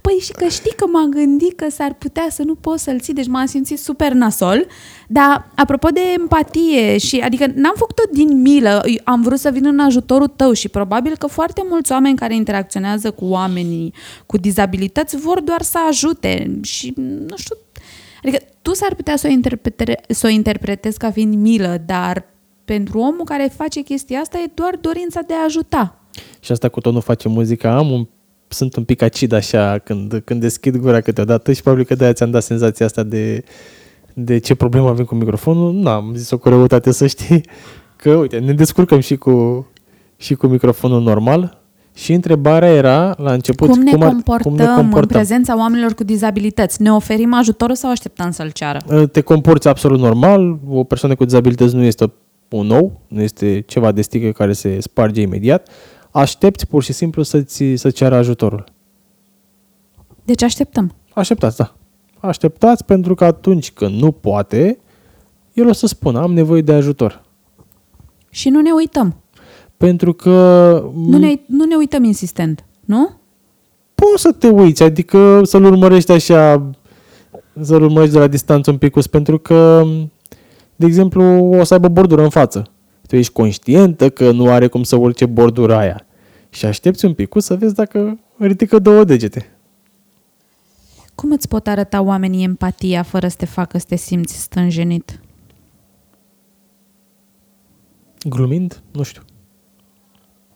[0.01, 3.14] Păi și că știi că m-am gândit că s-ar putea să nu pot să-l ții,
[3.14, 4.66] deci m-am simțit super nasol.
[5.09, 9.79] Dar apropo de empatie și adică n-am făcut-o din milă, am vrut să vin în
[9.79, 13.95] ajutorul tău și probabil că foarte mulți oameni care interacționează cu oamenii
[14.27, 17.57] cu dizabilități vor doar să ajute și nu știu,
[18.23, 22.31] adică tu s-ar putea să o, interprete, să o interpretezi ca fiind milă, dar
[22.75, 26.01] pentru omul care face chestia asta e doar dorința de a ajuta.
[26.41, 28.07] Și asta cu tot nu face muzica, am un,
[28.49, 32.31] sunt un pic acid așa când, când deschid gura câteodată și probabil că de-aia ți-am
[32.31, 33.45] dat senzația asta de,
[34.15, 35.73] de ce problemă avem cu microfonul.
[35.73, 37.41] Nu, am zis o cu răutate să știi
[37.97, 39.67] că, uite, ne descurcăm și cu,
[40.17, 41.61] și cu microfonul normal
[41.95, 45.09] Și întrebarea era, la început, Cum ne, cum, ar, comportăm cum ne în comportăm.
[45.09, 46.83] prezența oamenilor cu dizabilități?
[46.83, 48.79] Ne oferim ajutorul sau așteptăm să-l ceară?
[48.89, 52.13] Uh, Te comporți absolut normal, o persoană cu dizabilități nu este
[52.57, 55.69] un nou, nu este ceva de sticlă care se sparge imediat.
[56.11, 58.65] Aștepți pur și simplu să-ți, să ceară ajutorul.
[60.25, 60.95] Deci așteptăm.
[61.15, 61.75] Așteptați, da.
[62.21, 64.79] Așteptați pentru că atunci când nu poate,
[65.53, 67.23] el o să spună, am nevoie de ajutor.
[68.31, 69.17] Și nu ne uităm.
[69.77, 70.31] Pentru că
[70.95, 73.21] Nu ne, nu ne uităm insistent, nu?
[73.95, 76.71] poți să te uiți, adică să-l urmărești așa,
[77.61, 79.87] să-l urmărești de la distanță un pic, pentru că,
[80.83, 81.23] de exemplu,
[81.59, 82.71] o să aibă bordură în față.
[83.07, 86.07] Tu ești conștientă că nu are cum să urce bordura aia.
[86.51, 89.57] Și aștepți un pic să vezi dacă ridică două degete.
[91.14, 95.21] Cum îți pot arăta oamenii empatia fără să te facă să te simți stânjenit?
[98.29, 98.83] Glumind?
[98.92, 99.23] Nu știu.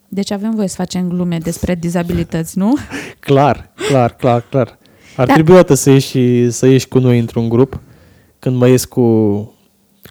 [0.08, 2.76] Deci avem voie să facem glume despre dizabilități, nu?
[3.20, 4.78] Clar, clar, clar, clar.
[5.16, 5.32] Ar Da.
[5.32, 7.80] trebui o dată să ieși, să ieși cu noi într-un grup.
[8.38, 9.00] Când mai ies cu,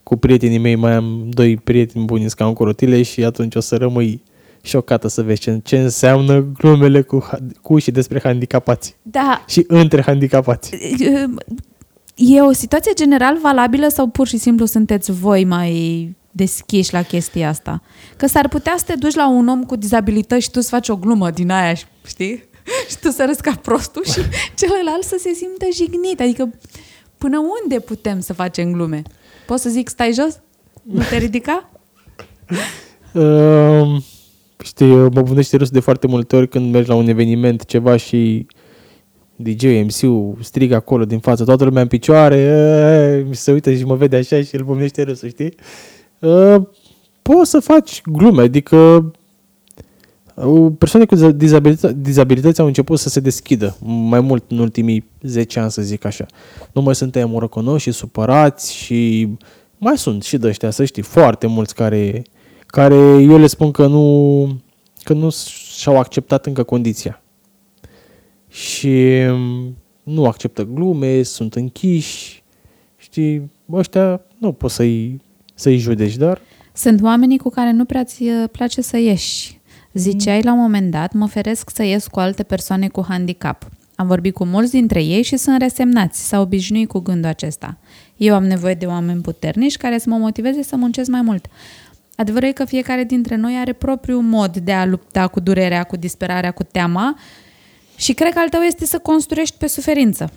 [0.06, 3.76] cu prietenii mei, mai am doi prieteni buni ca cu rotile și atunci o să
[3.76, 4.22] rămâi
[4.62, 8.96] șocată să vezi ce, ce înseamnă glumele cu, ha- cu și despre handicapați.
[9.02, 10.76] Da, Și între handicapați.
[12.16, 17.50] e o situație general valabilă sau pur și simplu sunteți voi mai deschiși la chestia
[17.50, 17.82] asta?
[18.18, 20.90] Că s-ar putea să te duci la un om cu dizabilități și tu să faci
[20.90, 21.74] o glumă din aia,
[22.06, 22.44] știi?
[22.90, 24.20] Și tu să râzi ca prostul și
[24.60, 26.20] celălalt să se simtă jignit.
[26.22, 26.54] Adică
[27.18, 29.02] până unde putem să facem glume?
[29.46, 30.40] Poți să zic stai jos?
[30.84, 31.70] Nu te ridica?
[33.14, 34.02] Uh,
[34.64, 38.48] știi, mă bundește râs de foarte multe ori când mergi la un eveniment, ceva și
[39.36, 43.84] DJ, MC-ul strigă acolo din față, toată lumea în picioare, e, mi se uită și
[43.84, 45.54] mă vede așa și îl bumnește râsul, știi?
[46.20, 46.56] Uh,
[47.22, 49.06] poți să faci glume, adică uh,
[50.78, 55.72] persoane cu dizabilități, dizabilități au început să se deschidă mai mult în ultimii 10 ani,
[55.72, 56.26] să zic așa.
[56.74, 59.30] Nu mai suntem morocănoși și supărați și
[59.78, 62.24] mai sunt și de ăștia, să știi, foarte mulți care,
[62.66, 64.48] care eu le spun că nu,
[65.04, 65.30] că nu
[65.78, 67.22] și-au acceptat încă condiția.
[68.48, 72.44] Și mm, nu acceptă glume, sunt închiși,
[72.98, 75.22] știi, ăștia nu poți să-i,
[75.54, 76.42] să-i judeci, dar
[76.74, 79.60] Sunt oamenii cu care nu prea ți uh, place să ieși.
[79.98, 83.70] Ziceai la un moment dat, mă feresc să ies cu alte persoane cu handicap.
[83.96, 87.78] Am vorbit cu mulți dintre ei și sunt resemnați, s-au obișnuit cu gândul acesta.
[88.18, 91.46] Eu am nevoie de oameni puternici care să mă motiveze să muncesc mai mult.
[92.16, 95.96] Adevărul e că fiecare dintre noi are propriul mod de a lupta cu durerea, cu
[95.96, 97.18] disperarea, cu teama
[97.96, 100.32] și cred că al tău este să construiești pe suferință.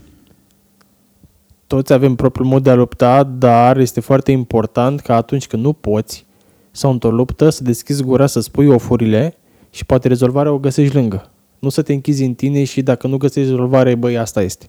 [1.67, 5.73] toți avem propriul mod de a lupta, dar este foarte important ca atunci când nu
[5.73, 6.27] poți
[6.71, 9.37] sau într-o luptă să deschizi gura, să spui ofurile
[9.71, 11.31] și poate rezolvarea o găsești lângă.
[11.59, 14.67] Nu să te închizi în tine și dacă nu găsești rezolvare, băi, asta este.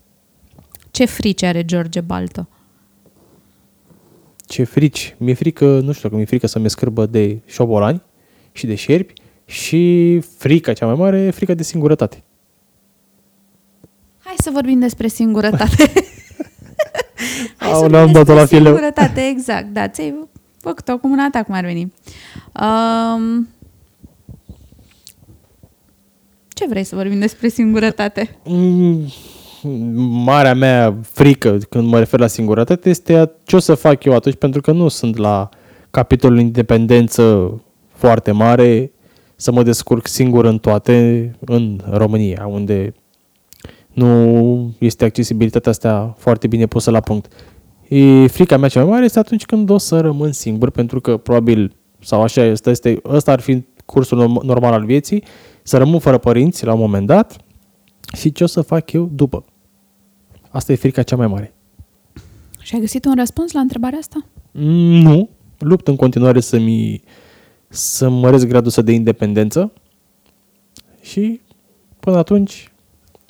[0.90, 2.48] Ce frici are George Baltă?
[4.46, 5.14] Ce frici.
[5.18, 8.02] Mi-e frică, nu știu dacă mi-e frică să mi scârbă de șobolani
[8.52, 9.12] și de șerpi
[9.44, 12.22] și frica cea mai mare e frica de singurătate.
[14.24, 15.92] Hai să vorbim despre singurătate.
[17.56, 18.64] Hai Au, să ne-am vorbim dat-o despre la fileu.
[18.76, 19.66] singurătate, exact.
[19.72, 20.14] Da, ți-ai
[20.58, 21.92] făcut-o cum un atac, cum ar veni.
[22.62, 23.48] Um,
[26.60, 28.36] ce vrei să vorbim despre singurătate?
[28.44, 29.00] Mm,
[30.24, 34.14] Marea mea frică când mă refer la singurătate este a- ce o să fac eu
[34.14, 35.48] atunci, pentru că nu sunt la
[35.90, 37.52] capitolul independență
[37.94, 38.92] foarte mare
[39.36, 42.94] să mă descurc singur în toate în România, unde
[43.92, 47.32] nu este accesibilitatea asta foarte bine pusă la punct.
[47.88, 51.16] E, frica mea cea mai mare este atunci când o să rămân singur, pentru că
[51.16, 55.24] probabil, sau așa este, este ăsta ar fi cursul norm- normal al vieții,
[55.62, 57.36] să rămân fără părinți la un moment dat
[58.16, 59.44] și ce o să fac eu după.
[60.50, 61.54] Asta e frica cea mai mare.
[62.60, 64.24] Și ai găsit un răspuns la întrebarea asta?
[64.50, 67.02] Mm, Nu, lupt în continuare să-mi
[67.68, 69.72] să măresc gradul ăsta de independență
[71.00, 71.40] și
[72.00, 72.72] până atunci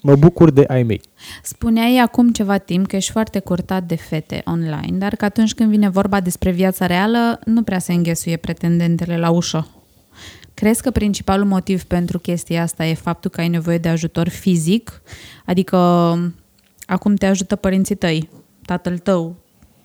[0.02, 1.00] mă bucur de ai mei.
[1.42, 5.70] Spuneai acum ceva timp că ești foarte curtat de fete online, dar că atunci când
[5.70, 9.68] vine vorba despre viața reală, nu prea se înghesuie pretendentele la ușă.
[10.60, 15.02] Crezi că principalul motiv pentru chestia asta e faptul că ai nevoie de ajutor fizic?
[15.46, 15.76] Adică
[16.86, 18.28] acum te ajută părinții tăi,
[18.66, 19.36] tatăl tău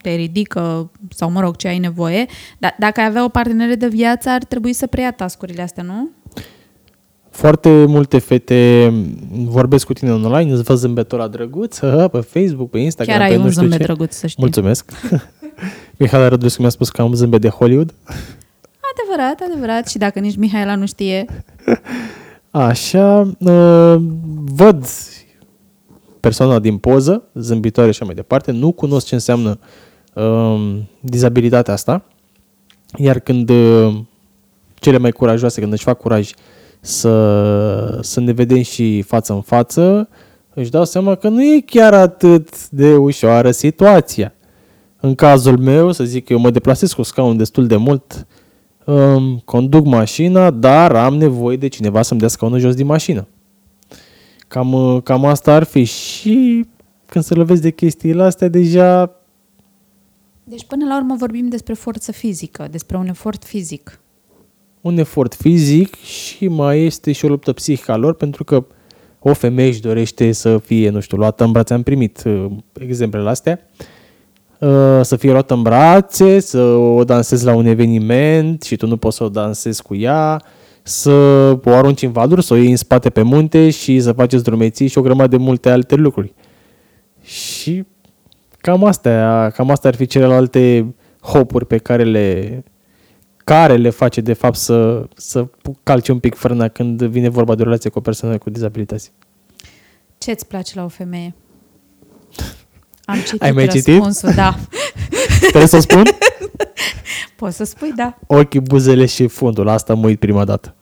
[0.02, 2.26] te ridică sau mă rog ce ai nevoie,
[2.58, 6.10] dar dacă ai avea o parteneră de viață ar trebui să preia tascurile astea, nu?
[7.30, 8.92] Foarte multe fete
[9.46, 13.28] vorbesc cu tine online, îți văd zâmbetul la drăguț, hă, pe Facebook, pe Instagram, Chiar
[13.28, 13.86] pe ai nu un știu zâmbet ce.
[13.86, 14.44] drăguț, să știi.
[14.44, 14.92] Mulțumesc.
[16.00, 17.94] Mihai Rădulescu mi-a spus că am zâmbet de Hollywood.
[18.94, 19.88] Adevărat, adevărat.
[19.88, 21.26] Și dacă nici Mihaela nu știe,
[22.52, 23.96] Așa, uh,
[24.46, 24.86] văd
[26.20, 29.60] persoana din poză, zâmbitoare și așa mai departe, nu cunosc ce înseamnă
[30.14, 32.04] uh, dizabilitatea asta,
[32.98, 33.96] iar când uh,
[34.74, 36.32] cele mai curajoase, când își fac curaj
[36.80, 40.10] să, să ne vedem și față în față,
[40.54, 44.34] își dau seama că nu e chiar atât de ușoară situația.
[45.00, 48.28] În cazul meu, să zic că eu mă deplasez cu scaun destul de mult,
[48.86, 53.28] um, conduc mașina, dar am nevoie de cineva să-mi dea scaunul jos din mașină.
[54.48, 56.66] Cam, uh, cam asta ar fi și
[57.06, 59.20] când se lovesc de chestiile astea, deja...
[60.44, 64.00] Deci până la urmă vorbim despre forță fizică, despre un efort fizic.
[64.82, 68.66] Un efort fizic și mai este și o luptă psihică a lor, pentru că
[69.20, 71.74] o femeie își dorește să fie, nu știu, luată în brațe.
[71.74, 73.60] Am primit uh, exemplele astea.
[73.62, 73.86] Uh,
[75.02, 79.18] să fie luată în brațe, să o dansezi la un eveniment și tu nu poți
[79.18, 80.42] să o dansezi cu ea,
[80.84, 81.12] să
[81.64, 84.88] o arunci în valuri, să o iei în spate pe munte și să faceți drumeții
[84.88, 86.34] și o grămadă de multe alte lucruri.
[87.22, 87.86] Și
[88.58, 92.64] cam astea, cam astea ar fi celelalte hopuri pe care le
[93.46, 95.48] care le face de fapt să, să
[95.84, 99.12] calci un pic frâna când vine vorba de o relație cu o persoană cu dizabilități.
[100.18, 101.34] Ce îți place la o femeie?
[103.06, 103.88] Am citit Ai mai citit?
[103.88, 104.56] răspunsul, da.
[105.40, 106.04] Trebuie să spun?
[107.36, 108.18] Poți să spui da.
[108.28, 109.68] Ochii, buzele și fundul.
[109.68, 110.76] Asta mă uit prima dată.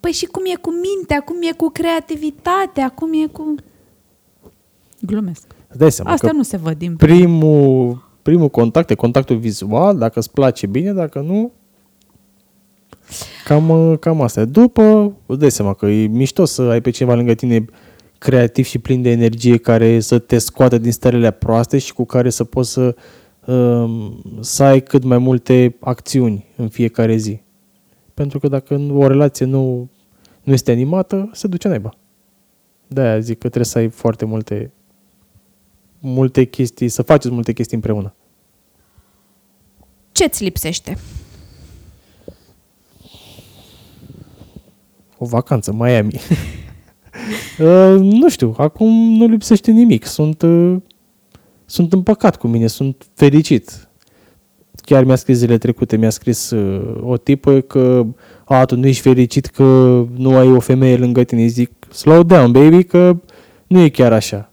[0.00, 3.54] Păi și cum e cu mintea, cum e cu creativitatea, cum e cu...
[5.00, 5.42] Glumesc.
[5.68, 9.98] Îți dai seama Asta că nu se văd din primul, primul contact e contactul vizual,
[9.98, 11.52] dacă îți place bine, dacă nu,
[13.44, 14.44] cam, cam asta.
[14.44, 17.64] După, îți dai seama că e mișto să ai pe cineva lângă tine
[18.18, 22.30] creativ și plin de energie care să te scoată din stările proaste și cu care
[22.30, 22.96] să poți să,
[23.46, 27.40] um, să ai cât mai multe acțiuni în fiecare zi.
[28.14, 29.88] Pentru că dacă o relație nu,
[30.42, 31.94] nu este animată, se duce naiba.
[32.86, 34.72] De-aia zic că trebuie să ai foarte multe
[36.04, 38.14] multe chestii, să faceți multe chestii împreună.
[40.12, 40.98] Ce ți lipsește?
[45.18, 46.20] O vacanță, Miami.
[47.58, 50.06] uh, nu știu, acum nu lipsește nimic.
[50.06, 50.76] Sunt, uh,
[51.64, 53.88] sunt împăcat cu mine, sunt fericit.
[54.82, 58.06] Chiar mi-a scris zilele trecute, mi-a scris uh, o tipă că
[58.44, 59.64] a, tu nu ești fericit că
[60.16, 61.46] nu ai o femeie lângă tine.
[61.46, 63.16] Zic, slow down, baby, că
[63.66, 64.52] nu e chiar așa.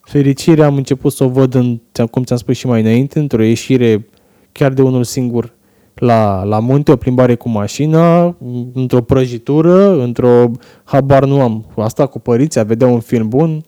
[0.00, 1.80] Fericirea am început să o văd, în,
[2.10, 4.06] cum ți-am spus și mai înainte, într-o ieșire
[4.52, 5.56] chiar de unul singur
[6.00, 8.36] la, la munte, o plimbare cu mașina,
[8.74, 10.50] într-o prăjitură, într-o,
[10.84, 13.62] habar nu am, asta cu părinții, a vedea un film bun.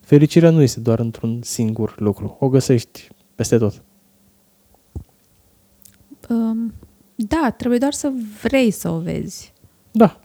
[0.00, 2.36] Fericirea nu este doar într-un singur lucru.
[2.40, 3.82] O găsești peste tot.
[6.28, 6.72] Um,
[7.14, 9.52] da, trebuie doar să vrei să o vezi.
[9.90, 10.20] Da.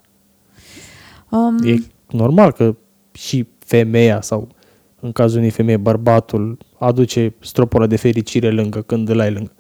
[1.30, 1.76] Um, E
[2.10, 2.76] normal că
[3.12, 4.48] și femeia sau
[5.00, 9.52] în cazul unei femei, bărbatul aduce stropora de fericire lângă când îl ai lângă.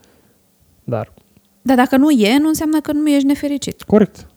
[0.84, 1.14] Dar,
[1.62, 3.82] Dar dacă nu e, nu înseamnă că nu ești nefericit.
[3.82, 4.28] corect.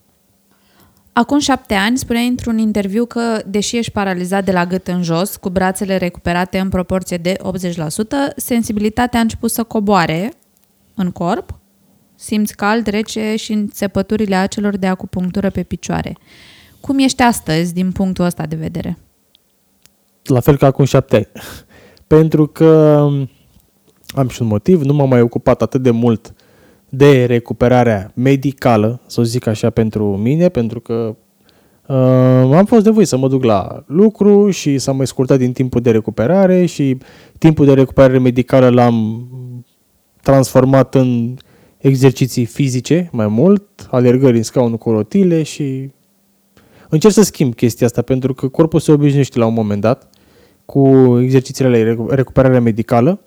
[1.12, 5.36] Acum șapte ani spuneai într-un interviu că, deși ești paralizat de la gât în jos,
[5.36, 10.32] cu brațele recuperate în proporție de 80%, sensibilitatea a început să coboare
[10.94, 11.58] în corp,
[12.14, 16.16] simți cald, rece și înțepăturile acelor de acupunctură pe picioare.
[16.80, 18.98] Cum ești astăzi din punctul ăsta de vedere?
[20.22, 21.28] La fel ca acum șapte ani.
[22.06, 23.00] Pentru că
[24.14, 26.34] am și un motiv, nu m-am mai ocupat atât de mult
[26.94, 31.16] de recuperarea medicală, să zic așa, pentru mine, pentru că
[31.86, 35.80] uh, am fost nevoit să mă duc la lucru și s-a mai scurtat din timpul
[35.80, 36.98] de recuperare și
[37.38, 39.28] timpul de recuperare medicală l-am
[40.22, 41.34] transformat în
[41.78, 45.90] exerciții fizice mai mult, alergări în scaunul cu rotile și
[46.88, 50.10] încerc să schimb chestia asta pentru că corpul se obișnuiește la un moment dat
[50.64, 53.20] cu exercițiile de recuperare medicală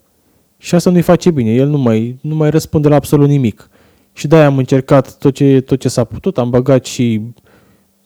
[0.65, 1.51] și asta nu-i face bine.
[1.51, 3.69] El nu mai, nu mai răspunde la absolut nimic.
[4.13, 6.37] Și de-aia am încercat tot ce, tot ce s-a putut.
[6.37, 7.21] Am băgat și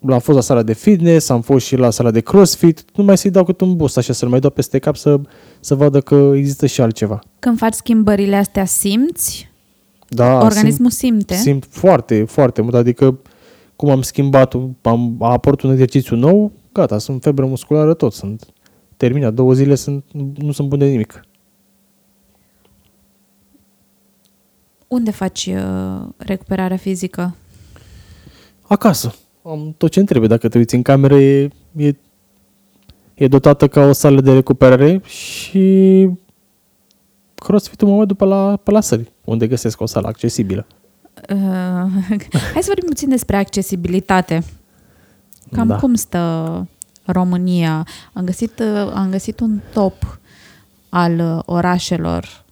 [0.09, 3.17] am fost la sala de fitness, am fost și la sala de crossfit, nu mai
[3.17, 5.19] să-i dau cât un boost așa, să-l mai dau peste cap să,
[5.59, 7.19] să vadă că există și altceva.
[7.39, 9.51] Când faci schimbările astea, simți?
[10.07, 11.33] Da, Organismul simte?
[11.33, 12.75] simt, simt foarte, foarte mult.
[12.75, 13.19] Adică
[13.75, 18.45] cum am schimbat, am, a apărut un exercițiu nou, gata, sunt febră musculară tot, sunt
[18.97, 20.03] terminat, două zile sunt,
[20.35, 21.23] nu sunt bun de nimic.
[24.89, 27.35] Unde faci uh, recuperarea fizică?
[28.61, 29.15] Acasă.
[29.43, 30.29] Am tot ce trebuie.
[30.29, 31.95] Dacă te uiți în cameră, e, e,
[33.13, 36.09] e dotată ca o sală de recuperare și
[37.35, 40.65] crossfit-ul mă după la, pe la sări, unde găsesc o sală accesibilă.
[41.29, 41.37] Uh,
[42.53, 44.43] hai să vorbim puțin despre accesibilitate.
[45.51, 45.75] Cam Da.
[45.75, 46.67] cum stă
[47.05, 47.87] România?
[48.13, 50.19] Am găsit, uh, am găsit un top
[50.89, 52.48] al uh, orașelor uh,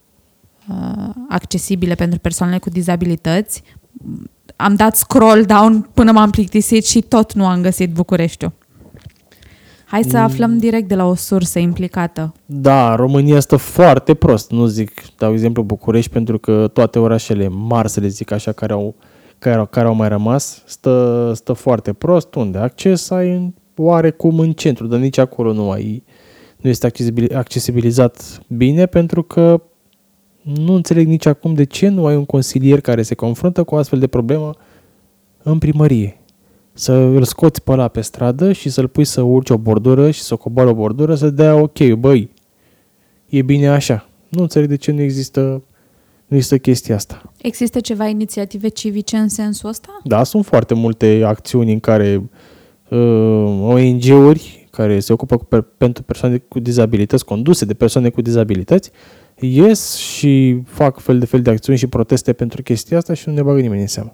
[1.30, 3.64] accesibile pentru persoanele cu dizabilități.
[4.56, 8.52] Am dat scroll down până m-am plictisit și tot nu am găsit Bucureștiul.
[9.86, 12.34] Hai să aflăm direct de la o sursă implicată.
[12.46, 14.52] Da, România stă foarte prost.
[14.52, 18.74] Nu zic, dau exemplu București, pentru că toate orașele mari, să le zic așa, care
[18.74, 18.96] au,
[19.40, 22.36] care, au- care au mai rămas, stă, stă foarte prost.
[22.36, 22.58] Unde?
[22.58, 26.04] Acces ai în, oarecum în centru, dar nici acolo nu ai
[26.58, 29.62] nu este accesibil, accesibilizat bine pentru că
[30.56, 33.78] nu înțeleg nici acum de ce nu ai un consilier care se confruntă cu o
[33.78, 34.54] astfel de problemă
[35.44, 36.20] în primărie.
[36.74, 40.22] Să îl scoți pe ăla pe stradă și să-l pui să urce o bordură și
[40.22, 42.30] să coboare o bordură să dea ok, băi,
[43.30, 44.10] e bine așa.
[44.30, 45.40] Nu înțeleg de ce nu există,
[46.28, 47.34] nu există chestia asta.
[47.42, 50.00] Există ceva inițiative civice în sensul ăsta?
[50.04, 52.30] Da, sunt foarte multe acțiuni în care
[52.90, 52.98] uh,
[53.62, 58.92] ONG-uri care se ocupă cu per- pentru persoane cu dizabilități, conduse de persoane cu dizabilități,
[59.40, 63.34] ies și fac fel de fel de acțiuni și proteste pentru chestia asta și nu
[63.34, 64.14] ne bagă nimeni în seamă.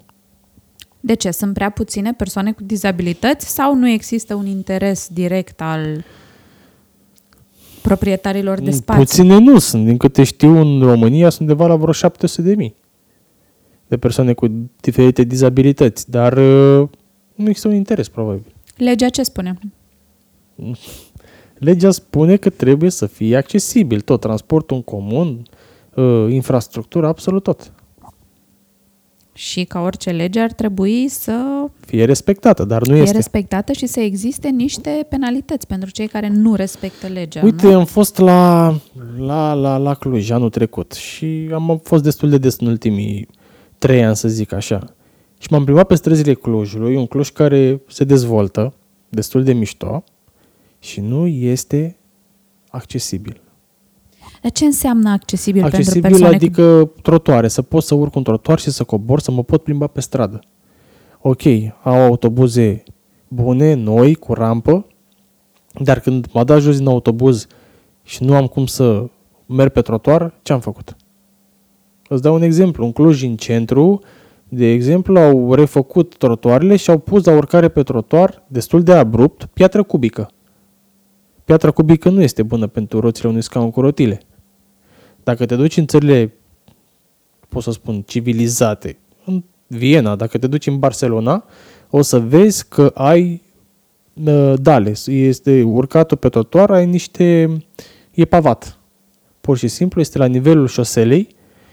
[1.00, 1.30] De ce?
[1.30, 6.04] Sunt prea puține persoane cu dizabilități sau nu există un interes direct al
[7.82, 9.04] proprietarilor de spații?
[9.04, 9.84] Puține nu sunt.
[9.84, 12.74] Din câte știu, în România sunt undeva la vreo 700 de mii
[13.94, 16.88] de persoane cu diferite dizabilități, dar uh,
[17.34, 18.54] nu există un interes, probabil.
[18.76, 19.58] Legea ce spune?
[21.58, 25.42] Legea spune că trebuie să fie accesibil tot, transportul în comun,
[25.94, 27.72] uh, infrastructura, absolut tot.
[29.32, 33.16] Și ca orice lege ar trebui să Fie respectată, dar nu fie este.
[33.16, 37.40] respectată și să existe niște penalități pentru cei care nu respectă legea.
[37.44, 37.78] Uite, nu?
[37.78, 38.74] am fost la,
[39.18, 43.28] la, la, la Cluj anul trecut și am fost destul de des în ultimii
[43.78, 44.94] trei ani, să zic așa.
[45.38, 48.74] Și m-am plimbat pe străzile Clujului, un Cluj care se dezvoltă,
[49.08, 50.04] destul de mișto,
[50.84, 51.96] și nu este
[52.68, 53.40] accesibil.
[54.42, 56.44] Dar ce înseamnă accesibil, pentru accesibil persoane cu...
[56.44, 59.86] adică trotuare, să pot să urc un trotuar și să cobor, să mă pot plimba
[59.86, 60.40] pe stradă.
[61.20, 61.42] Ok,
[61.82, 62.82] au autobuze
[63.28, 64.86] bune, noi, cu rampă,
[65.80, 67.46] dar când mă dat jos din autobuz
[68.02, 69.08] și nu am cum să
[69.46, 70.96] merg pe trotuar, ce am făcut?
[72.08, 72.84] Îți dau un exemplu.
[72.84, 74.00] În Cluj, în centru,
[74.48, 79.44] de exemplu, au refăcut trotuarele și au pus la urcare pe trotuar, destul de abrupt,
[79.44, 80.28] piatră cubică.
[81.44, 84.20] Piatra cubică nu este bună pentru roțile unui scaun cu rotile.
[85.22, 86.32] Dacă te duci în țările,
[87.48, 91.44] pot să spun, civilizate, în Viena, dacă te duci în Barcelona,
[91.90, 93.42] o să vezi că ai
[94.24, 94.92] uh, dale.
[95.06, 97.56] Este urcatul pe trotuar, ai niște...
[98.10, 98.78] e pavat.
[99.40, 101.28] Pur și simplu este la nivelul șoselei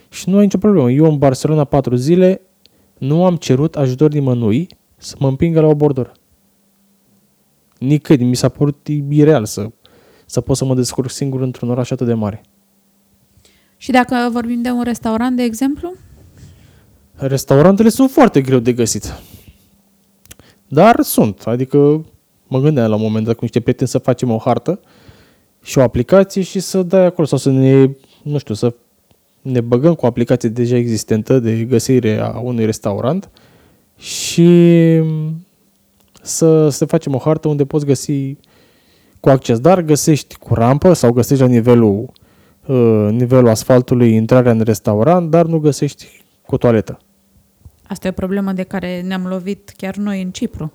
[0.09, 0.91] și nu ai nicio problemă.
[0.91, 2.41] Eu în Barcelona patru zile
[2.97, 4.67] nu am cerut ajutor nimănui
[4.97, 6.11] să mă împingă la o bordură.
[7.81, 8.23] Nicăieri.
[8.23, 9.71] Mi s-a părut ireal să,
[10.25, 12.41] să pot să mă descurc singur într-un oraș atât de mare.
[13.77, 15.93] Și dacă vorbim de un restaurant, de exemplu,
[17.27, 19.13] Restaurantele sunt foarte greu de găsit.
[20.67, 21.41] Dar sunt.
[21.45, 22.05] Adică
[22.47, 24.79] mă gândeam la un moment dat cu niște prieteni să facem o hartă
[25.63, 27.89] și o aplicație și să dai acolo sau să ne,
[28.23, 28.73] nu știu, să
[29.41, 33.29] ne băgăm cu o aplicație deja existentă de găsire a unui restaurant
[33.97, 34.49] și
[36.21, 38.37] să, să facem o hartă unde poți găsi
[39.19, 42.11] cu acces, dar găsești cu rampă sau găsești la nivelul,
[42.65, 46.99] uh, nivelul asfaltului intrarea în restaurant, dar nu găsești cu toaletă.
[47.87, 50.71] asta e o problemă de care ne-am lovit chiar noi în Cipru.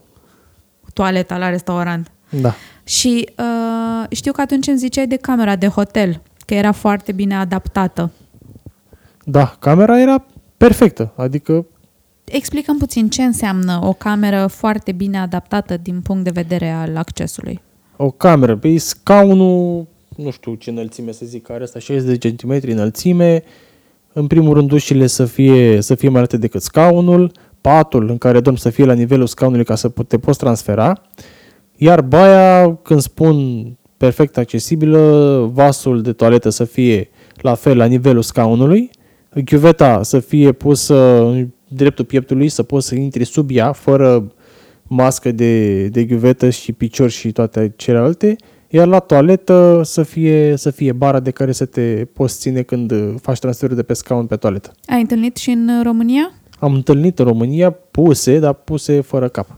[0.92, 2.10] Toaleta la restaurant.
[2.30, 2.54] Da.
[2.84, 7.36] Și uh, știu că atunci îmi ziceai de camera de hotel, că era foarte bine
[7.36, 8.10] adaptată.
[9.24, 10.24] Da, camera era
[10.56, 11.66] perfectă, adică
[12.32, 17.60] Explicăm puțin ce înseamnă o cameră foarte bine adaptată din punct de vedere al accesului.
[17.96, 22.60] o cameră, pe scaunul, nu știu ce înălțime să zic, are asta 60 de cm
[22.62, 23.42] înălțime,
[24.12, 28.40] în primul rând ușile să fie, să fie mai înalte decât scaunul, patul în care
[28.40, 31.02] dorm să fie la nivelul scaunului ca să te poți transfera,
[31.76, 33.66] iar baia, când spun
[33.96, 38.90] perfect accesibilă, vasul de toaletă să fie la fel la nivelul scaunului,
[39.44, 44.32] chiuveta să fie pusă în dreptul pieptului, să poți să intri sub ea, fără
[44.82, 48.36] mască de, de ghiuvetă și picior și toate celelalte,
[48.68, 52.92] iar la toaletă să fie, să fie bara de care să te poți ține când
[53.20, 54.72] faci transferul de pe scaun pe toaletă.
[54.86, 56.32] Ai întâlnit și în România?
[56.58, 59.56] Am întâlnit în România puse, dar puse fără cap.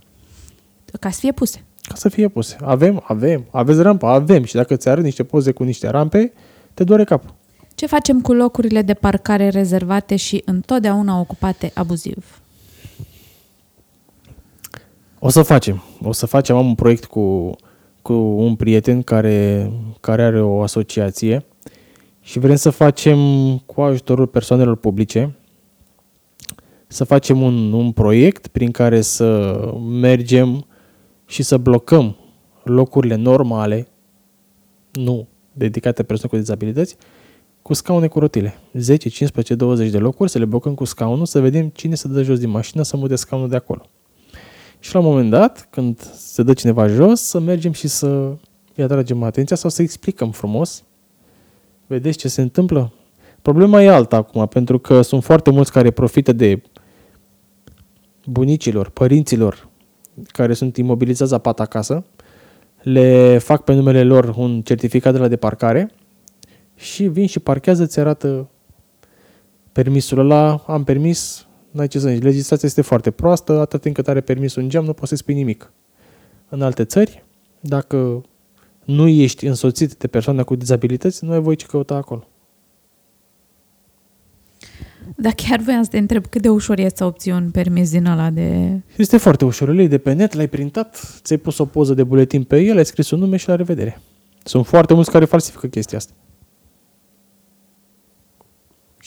[1.01, 1.65] Ca să fie puse.
[1.83, 2.57] Ca să fie puse.
[2.61, 3.45] Avem, avem.
[3.51, 4.07] Aveți rampă?
[4.07, 4.45] Avem.
[4.45, 6.33] Și dacă ți arăt niște poze cu niște rampe,
[6.75, 7.35] te doare capul.
[7.79, 12.41] Ce facem cu locurile de parcare rezervate și întotdeauna ocupate abuziv?
[15.19, 15.83] O să facem.
[16.03, 16.57] O să facem.
[16.57, 17.57] Am un proiect cu,
[18.03, 19.71] cu un prieten care,
[20.01, 21.45] care are o asociație
[22.21, 23.19] și vrem să facem
[23.59, 25.37] cu ajutorul persoanelor publice
[26.87, 29.61] să facem un, un proiect prin care să
[30.01, 30.67] mergem
[31.27, 32.17] și să blocăm
[32.63, 33.89] locurile normale,
[34.93, 36.97] nu dedicate persoane cu dizabilități,
[37.69, 38.59] cu scaune cu rotile.
[38.73, 42.23] 10, 15, 20 de locuri, să le blocăm cu scaunul, să vedem cine se dă
[42.23, 43.83] jos din mașină, să mute scaunul de acolo.
[44.79, 48.07] Și la un moment dat, când se dă cineva jos, să mergem și să
[48.75, 50.85] îi atragem atenția sau să explicăm frumos.
[51.87, 52.93] Vedeți ce se întâmplă?
[53.43, 56.63] Problema e alta acum, pentru că sunt foarte mulți care profită de
[58.25, 59.69] bunicilor, părinților
[60.27, 62.05] care sunt imobilizați la pat acasă,
[62.83, 65.91] le fac pe numele lor un certificat de la deparcare
[66.79, 68.51] și vin și parchează, ți arată
[69.73, 72.23] permisul ăla, am permis, n-ai ce să zici.
[72.23, 75.35] Legislația este foarte proastă, atât timp cât are permisul în geam, nu poți să spui
[75.35, 75.73] nimic.
[76.49, 77.25] În alte țări,
[77.61, 78.23] dacă
[78.85, 82.29] nu ești însoțit de persoane cu dizabilități, nu ai voie ce căuta acolo.
[85.17, 88.07] Dar chiar voiam să te întreb cât de ușor e să obții un permis din
[88.07, 88.81] ăla de...
[88.97, 89.69] Este foarte ușor.
[89.69, 92.85] Îl de pe net, l-ai printat, ți-ai pus o poză de buletin pe el, ai
[92.85, 94.01] scris un nume și la revedere.
[94.45, 96.13] Sunt foarte mulți care falsifică chestia asta.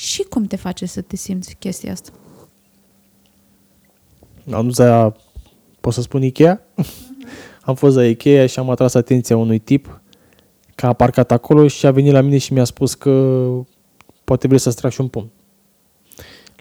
[0.01, 2.11] Și cum te face să te simți chestia asta?
[4.51, 5.13] Am dus la,
[5.81, 6.61] pot să spun Ikea?
[7.61, 10.01] am fost la Ikea și am atras atenția unui tip
[10.75, 13.45] că a parcat acolo și a venit la mine și mi-a spus că
[14.23, 15.29] poate vrei să-ți tragi un pumn.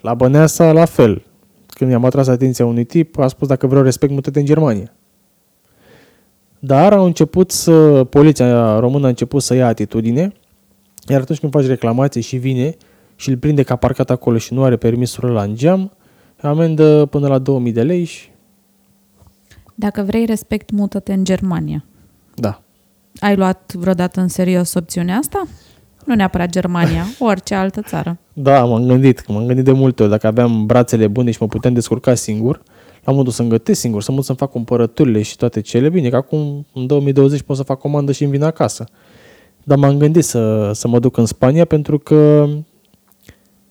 [0.01, 1.25] La Băneasa, la fel.
[1.67, 4.93] Când i-am atras atenția unui tip, a spus dacă vreau respect, mută în Germania.
[6.59, 10.33] Dar au început să, poliția română a început să ia atitudine,
[11.07, 12.75] iar atunci când faci reclamație și vine
[13.21, 15.91] și îl prinde că a parcat acolo și nu are permisul la în geam,
[16.41, 18.29] amendă până la 2000 de lei și...
[19.75, 21.85] Dacă vrei respect, mută-te în Germania.
[22.35, 22.61] Da.
[23.19, 25.47] Ai luat vreodată în serios opțiunea asta?
[26.05, 28.17] Nu neapărat Germania, orice altă țară.
[28.33, 30.11] Da, m-am gândit, m-am gândit de multe ori.
[30.11, 32.61] Dacă aveam brațele bune și mă puteam descurca singur,
[33.03, 35.89] la modul să-mi gătesc singur, să mă să-mi fac cumpărăturile și toate cele.
[35.89, 38.85] Bine, că acum în 2020 pot să fac comandă și îmi vin acasă.
[39.63, 42.49] Dar m-am gândit să, să mă duc în Spania pentru că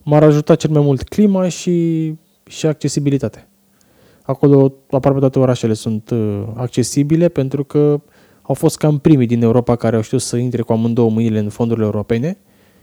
[0.03, 2.14] m-ar ajuta cel mai mult clima și,
[2.46, 3.48] și accesibilitate.
[4.22, 8.01] Acolo aproape toate orașele sunt uh, accesibile pentru că
[8.42, 11.48] au fost cam primii din Europa care au știut să intre cu amândouă mâinile în
[11.48, 12.38] fondurile europene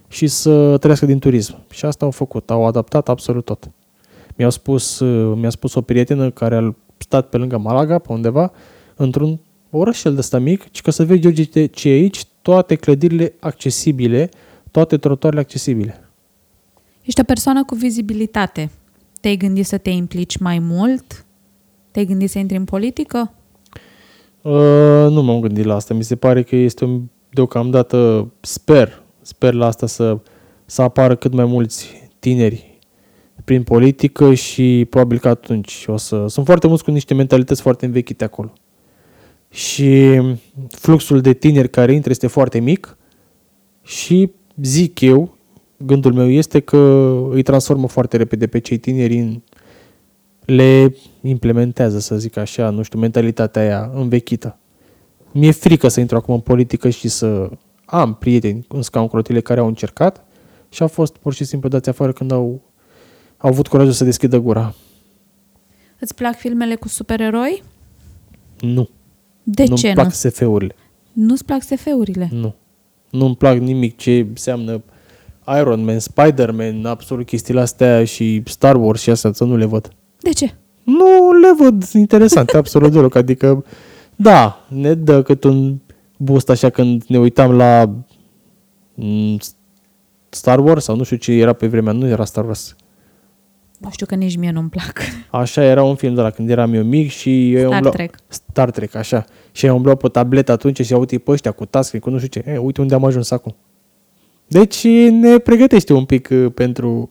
[0.08, 1.58] și să trăiască din turism.
[1.70, 3.72] Și asta au făcut, au adaptat absolut tot.
[4.36, 5.00] Mi-a spus,
[5.36, 8.52] mi-a spus o prietenă care a stat pe lângă Malaga, pe undeva,
[8.96, 9.40] într-un
[9.70, 14.30] orășel de ăsta mic, și că să vezi, George, ce aici toate clădirile accesibile,
[14.72, 16.07] toate trotuarele accesibile.
[17.08, 18.72] Ești o persoană cu vizibilitate.
[19.22, 21.26] Te-ai gândit să te implici mai mult?
[21.92, 23.34] Te-ai gândit să intri în politică?
[24.42, 24.52] Uh,
[25.10, 25.94] nu m-am gândit la asta.
[25.94, 30.20] Mi se pare că este un, deocamdată, sper, sper la asta să,
[30.66, 32.80] să apară cât mai mulți tineri
[33.44, 36.26] prin politică și probabil că atunci o să...
[36.28, 38.54] Sunt foarte mulți cu niște mentalități foarte învechite acolo.
[39.50, 40.22] Și
[40.70, 42.98] fluxul de tineri care intră este foarte mic
[43.84, 44.32] și
[44.62, 45.37] zic eu,
[45.78, 46.78] gândul meu este că
[47.32, 49.42] îi transformă foarte repede pe cei tineri în
[50.46, 54.58] le implementează, să zic așa, nu știu, mentalitatea aia învechită.
[55.32, 57.50] Mi-e frică să intru acum în politică și să
[57.86, 60.26] am prieteni în scaun crotile care au încercat
[60.70, 62.62] și au fost pur și simplu dați afară când au,
[63.38, 64.74] au avut curajul să deschidă gura.
[66.00, 67.64] Îți plac filmele cu supereroi?
[68.60, 68.90] Nu.
[69.44, 70.12] De Nu-mi ce plac nu?
[70.12, 70.76] SF-urile.
[71.14, 72.30] Nu-ți plac SF-urile?
[72.32, 72.56] Nu.
[73.10, 74.82] Nu-mi plac nimic ce înseamnă
[75.60, 79.90] Iron Man, Spider-Man, absolut chestiile astea și Star Wars și astea, să nu le văd.
[80.20, 80.54] De ce?
[80.84, 83.16] Nu le văd interesante, absolut deloc.
[83.16, 83.66] Adică,
[84.16, 85.78] da, ne dă cât un
[86.18, 87.90] boost așa când ne uitam la
[88.94, 89.38] mm,
[90.30, 92.76] Star Wars sau nu știu ce era pe vremea, nu era Star Wars.
[93.78, 95.02] Nu știu că nici mie nu-mi plac.
[95.42, 98.16] Așa era un film de la când eram eu mic și eu Star umblau, Trek.
[98.28, 99.26] Star Trek, așa.
[99.52, 102.42] Și eu umblau pe tabletă atunci și uite pe ăștia cu tascări, cu nu știu
[102.42, 102.50] ce.
[102.50, 103.56] E, uite unde am ajuns acum.
[104.48, 107.10] Deci ne pregătește un pic uh, pentru,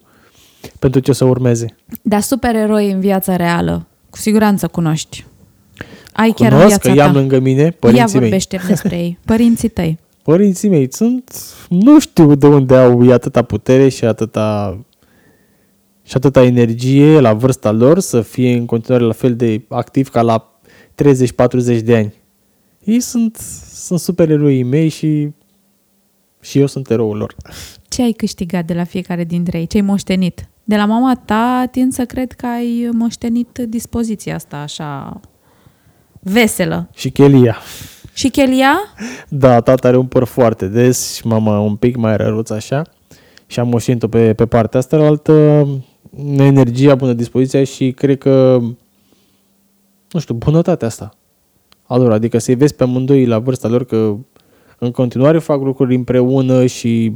[0.79, 1.77] pentru ce o să urmeze.
[2.03, 5.25] Dar supereroi în viața reală, cu siguranță cunoști.
[6.13, 7.19] Ai chiar în Cunosc viața că i-am ta.
[7.19, 8.21] lângă mine Ia părinții mei.
[8.21, 9.19] vorbește despre ei.
[9.25, 9.99] Părinții tăi.
[10.23, 11.35] Părinții mei sunt,
[11.69, 14.79] nu știu de unde au atâta putere și atâta
[16.03, 20.23] și atâta energie la vârsta lor să fie în continuare la fel de activ ca
[20.23, 20.61] la
[21.79, 22.15] 30-40 de ani.
[22.85, 23.37] Ei sunt,
[23.75, 25.31] sunt supereroii mei și,
[26.49, 27.35] și eu sunt eroul lor.
[27.89, 29.67] Ce ai câștigat de la fiecare dintre ei?
[29.67, 30.49] Ce ai moștenit?
[30.65, 35.21] De la mama ta tind să cred că ai moștenit dispoziția asta așa
[36.21, 36.89] Veselă.
[36.95, 37.57] Și chelia.
[38.13, 38.75] Și chelia?
[39.29, 42.83] Da, tata are un păr foarte des și mama un pic mai răruț așa.
[43.47, 45.67] Și am moștenit-o pe, pe partea asta, la altă
[46.37, 48.59] energia, bună dispoziția și cred că,
[50.11, 51.11] nu știu, bunătatea asta.
[51.83, 54.17] Alor, adică să-i vezi pe amândoi la vârsta lor că
[54.79, 57.15] în continuare fac lucruri împreună și,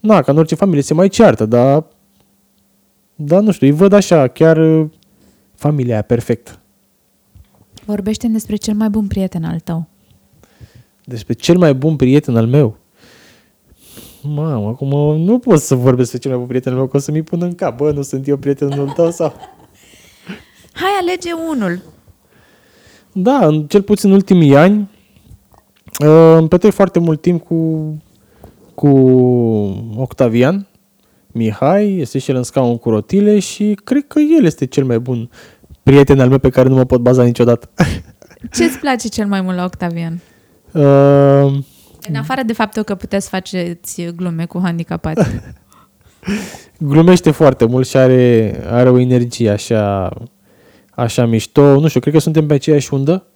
[0.00, 1.84] na, ca în orice familie se mai ceartă, dar,
[3.14, 4.86] dar nu știu, îi văd așa, chiar
[5.54, 6.60] familia aia perfectă.
[7.84, 9.88] Vorbește despre cel mai bun prieten al tău.
[11.04, 12.76] Despre cel mai bun prieten al meu.
[14.22, 17.00] Mamă, acum nu pot să vorbesc despre cel mai bun prieten al meu, că o
[17.00, 17.76] să mi pun în cap.
[17.76, 19.34] Bă, nu sunt eu prietenul tău sau...
[20.72, 21.82] Hai, alege unul.
[23.12, 24.95] Da, în cel puțin în ultimii ani uh,
[25.98, 27.92] îmi petrec foarte mult timp cu,
[28.74, 28.88] cu
[29.96, 30.66] Octavian,
[31.26, 34.98] Mihai, este și el în scaun cu rotile și cred că el este cel mai
[34.98, 35.30] bun
[35.82, 37.68] prieten al meu pe care nu mă pot baza niciodată.
[38.54, 40.20] Ce îți place cel mai mult la Octavian?
[40.72, 40.82] Uh,
[42.08, 45.30] În afară de faptul că puteți faceți glume cu handicapați.
[46.78, 50.12] glumește foarte mult și are, are o energie așa,
[50.90, 51.80] așa mișto.
[51.80, 53.26] Nu știu, cred că suntem pe aceeași undă.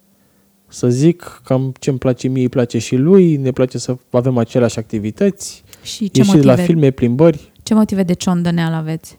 [0.73, 4.37] Să zic, cam ce îmi place mie, îi place și lui, ne place să avem
[4.37, 7.51] aceleași activități, Și ce ieși motive, la filme, plimbări.
[7.63, 9.17] ce motive de ciondăneală aveți?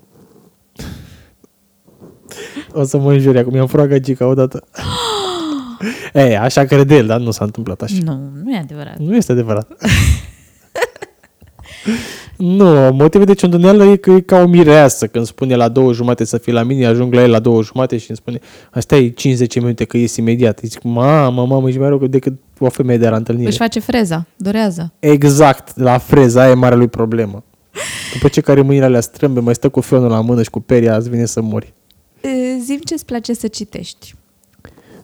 [2.72, 4.64] O să mă înjuri acum, i-am furat gagica odată.
[6.12, 7.94] Ei, așa crede el, dar nu s-a întâmplat așa.
[8.02, 8.98] Nu, nu e adevărat.
[8.98, 9.68] Nu este adevărat.
[12.36, 15.06] nu, motivul de ciondăneală e că e ca o mireasă.
[15.06, 17.96] Când spune la două jumate să fii la mine, ajung la el la două jumate
[17.96, 18.38] și îmi spune
[18.70, 20.58] asta e 50 minute că ies imediat.
[20.58, 23.48] Îi zic, mamă, mamă, ești mai rău decât o femeie de la întâlnire.
[23.48, 24.92] Își face freza, dorează.
[24.98, 27.44] Exact, la freza, aia e marea lui problemă.
[28.12, 30.96] După ce care mâinile alea strâmbe, mai stă cu fionul la mână și cu peria,
[30.96, 31.72] îți vine să mori.
[32.64, 34.14] Zim ce îți place să citești.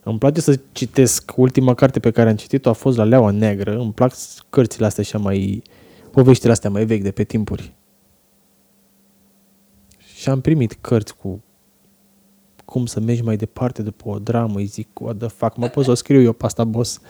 [0.03, 1.33] Îmi place să citesc.
[1.37, 3.79] Ultima carte pe care am citit-o a fost La Leaua Neagră.
[3.79, 4.13] Îmi plac
[4.51, 5.63] cărțile astea așa mai...
[6.19, 7.75] poveștile astea mai vechi de pe timpuri.
[10.15, 11.43] Și am primit cărți cu
[12.65, 14.59] cum să mergi mai departe după o dramă.
[14.59, 17.01] Îi zic, what the fuck, mă pot să o scriu eu pe asta, boss.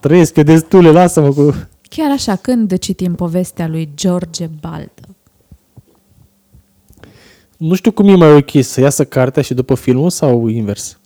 [0.00, 1.54] Trăiesc eu destule, lasă-mă cu...
[1.82, 5.16] Chiar așa, când citim povestea lui George Baldă?
[7.56, 10.98] Nu știu cum e mai ok să iasă cartea și după filmul sau invers.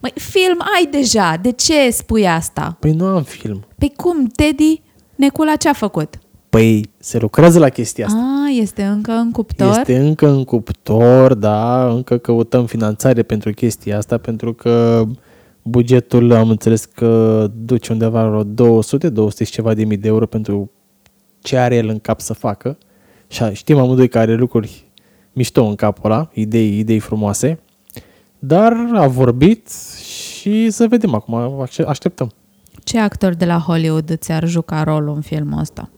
[0.00, 2.76] Măi, film ai deja, de ce spui asta?
[2.80, 3.66] Păi nu am film.
[3.78, 4.82] Păi cum, Teddy,
[5.18, 6.18] Necula ce-a făcut?
[6.50, 8.18] Păi se lucrează la chestia asta.
[8.18, 9.78] A, este încă în cuptor?
[9.78, 15.04] Este încă în cuptor, da, încă căutăm finanțare pentru chestia asta, pentru că
[15.62, 20.26] bugetul am înțeles că duce undeva la 200, 200 și ceva de mii de euro
[20.26, 20.70] pentru
[21.40, 22.78] ce are el în cap să facă.
[23.28, 24.86] Și știm amândoi că are lucruri
[25.32, 27.60] mișto în capul ăla, idei, idei frumoase,
[28.38, 29.70] dar a vorbit
[30.40, 32.32] și să vedem acum, așteptăm.
[32.84, 35.90] Ce actor de la Hollywood ți-ar juca rolul în filmul ăsta?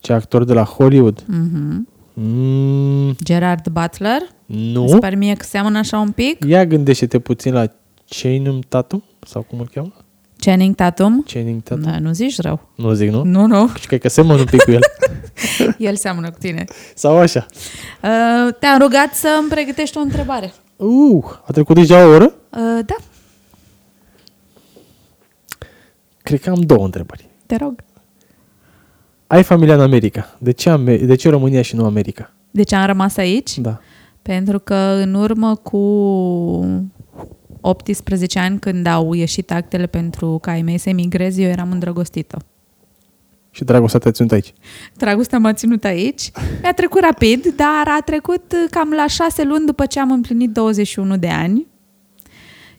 [0.00, 1.22] Ce actor de la Hollywood?
[1.22, 1.96] Mm-hmm.
[2.14, 4.20] Mm, Gerard Butler?
[4.46, 4.84] nu.
[4.84, 6.44] Îți pare mie că seamănă așa un pic?
[6.44, 7.66] Ia gândește-te puțin la
[8.08, 9.92] Channing Tatum, sau cum îl cheamă?
[10.38, 11.24] Channing Tatum?
[11.32, 11.82] Channing Tatum.
[11.82, 12.68] Da, nu zici rău.
[12.74, 13.22] Nu zic, nu?
[13.24, 13.68] Nu, nu.
[13.78, 14.80] Și cred că semăn un pic cu el.
[15.88, 16.64] El seamănă cu tine.
[16.94, 17.46] Sau așa.
[18.02, 20.52] Uh, te-am rugat să îmi pregătești o întrebare.
[20.76, 22.24] Uh, a trecut deja o oră?
[22.24, 22.96] Uh, da,
[26.22, 27.28] Cred că am două întrebări.
[27.46, 27.74] te rog.
[29.28, 30.36] Ai familia în America.
[30.38, 32.32] De ce, Amer- de ce România și nu America?
[32.50, 33.58] De ce am rămas aici?
[33.58, 33.80] Da.
[34.22, 35.78] Pentru că în urmă cu
[37.60, 42.38] 18 ani, când au ieșit actele pentru ca ai mei să emigrez, eu eram îndrăgostită.
[43.50, 44.52] Și dragostea te-a ținut aici.
[44.96, 46.30] Dragostea m-a ținut aici.
[46.62, 51.16] Mi-a trecut rapid, dar a trecut cam la șase luni după ce am împlinit 21
[51.16, 51.66] de ani.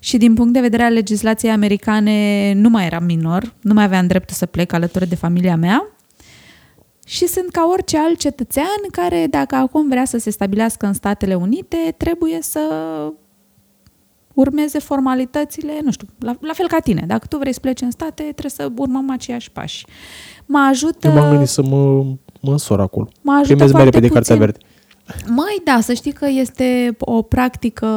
[0.01, 4.07] Și din punct de vedere al legislației americane nu mai eram minor, nu mai aveam
[4.07, 5.98] dreptul să plec alături de familia mea.
[7.09, 11.35] Și sunt ca orice alt cetățean care, dacă acum vrea să se stabilească în Statele
[11.35, 12.61] Unite, trebuie să
[14.33, 17.03] urmeze formalitățile, nu știu, la, la fel ca tine.
[17.07, 19.85] Dacă tu vrei să pleci în state, trebuie să urmăm aceiași pași.
[20.45, 21.07] Mă ajută...
[21.07, 22.03] Eu m-am gândit să mă,
[22.39, 23.07] mă însor acolo.
[23.21, 24.51] Mă ajută Primez mai foarte repede cartea puțin.
[24.51, 24.59] verde.
[25.27, 27.87] Măi, da, să știi că este o practică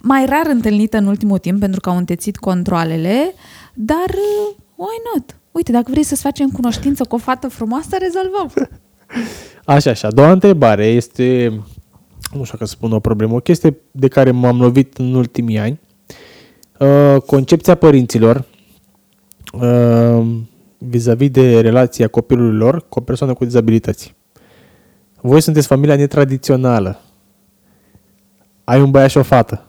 [0.00, 3.34] mai rar întâlnită în ultimul timp pentru că au întețit controlele,
[3.74, 5.35] dar uh, why not?
[5.56, 8.70] Uite, dacă vrei să-ți facem cunoștință cu o fată frumoasă, rezolvăm.
[9.76, 10.08] Așa, așa.
[10.08, 11.48] A doua întrebare este,
[12.32, 15.58] nu știu dacă să spun o problemă, o chestie de care m-am lovit în ultimii
[15.58, 15.80] ani.
[16.78, 18.44] Uh, concepția părinților
[19.52, 20.26] uh,
[20.78, 24.14] vis-a-vis de relația copilului lor cu o persoană cu dizabilități.
[25.20, 27.00] Voi sunteți familia netradițională.
[28.64, 29.66] Ai un băiat și o fată.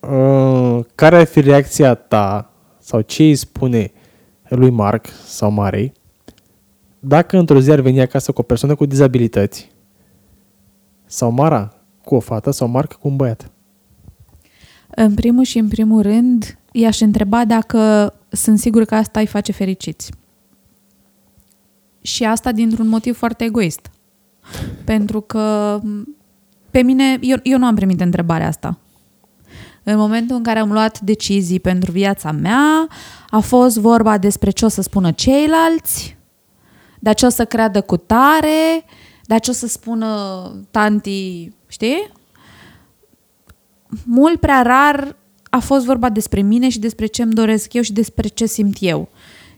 [0.00, 3.92] Uh, care ar fi reacția ta sau ce îi spune
[4.54, 5.92] lui Mark sau Marei
[7.04, 9.70] dacă într-o zi ar veni acasă cu o persoană cu dizabilități
[11.04, 11.74] sau Mara
[12.04, 13.50] cu o fată sau Mark cu un băiat?
[14.88, 19.52] În primul și în primul rând, i-aș întreba dacă sunt sigur că asta îi face
[19.52, 20.12] fericiți.
[22.00, 23.90] Și asta dintr-un motiv foarte egoist.
[24.84, 25.78] Pentru că
[26.70, 28.78] pe mine, eu, eu nu am primit întrebarea asta.
[29.82, 32.88] În momentul în care am luat decizii pentru viața mea,
[33.28, 36.16] a fost vorba despre ce o să spună ceilalți,
[36.98, 38.84] dar ce o să creadă cu tare,
[39.24, 40.06] dar ce o să spună
[40.70, 42.10] tanti, știi?
[44.04, 45.16] Mult prea rar
[45.50, 48.76] a fost vorba despre mine și despre ce îmi doresc eu și despre ce simt
[48.80, 49.08] eu.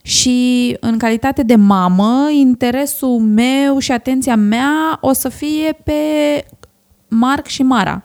[0.03, 5.93] Și în calitate de mamă, interesul meu și atenția mea o să fie pe
[7.09, 8.05] Marc și Mara.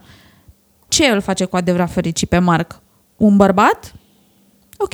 [0.90, 2.80] Ce îl face cu adevărat fericit pe Marc?
[3.18, 3.94] Un bărbat?
[4.78, 4.94] Ok.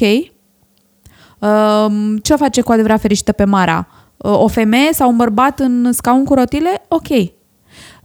[1.39, 3.87] Um, ce o face cu adevărat fericită pe Mara?
[4.17, 6.85] Uh, o femeie sau un bărbat în scaun cu rotile?
[6.87, 7.31] Ok.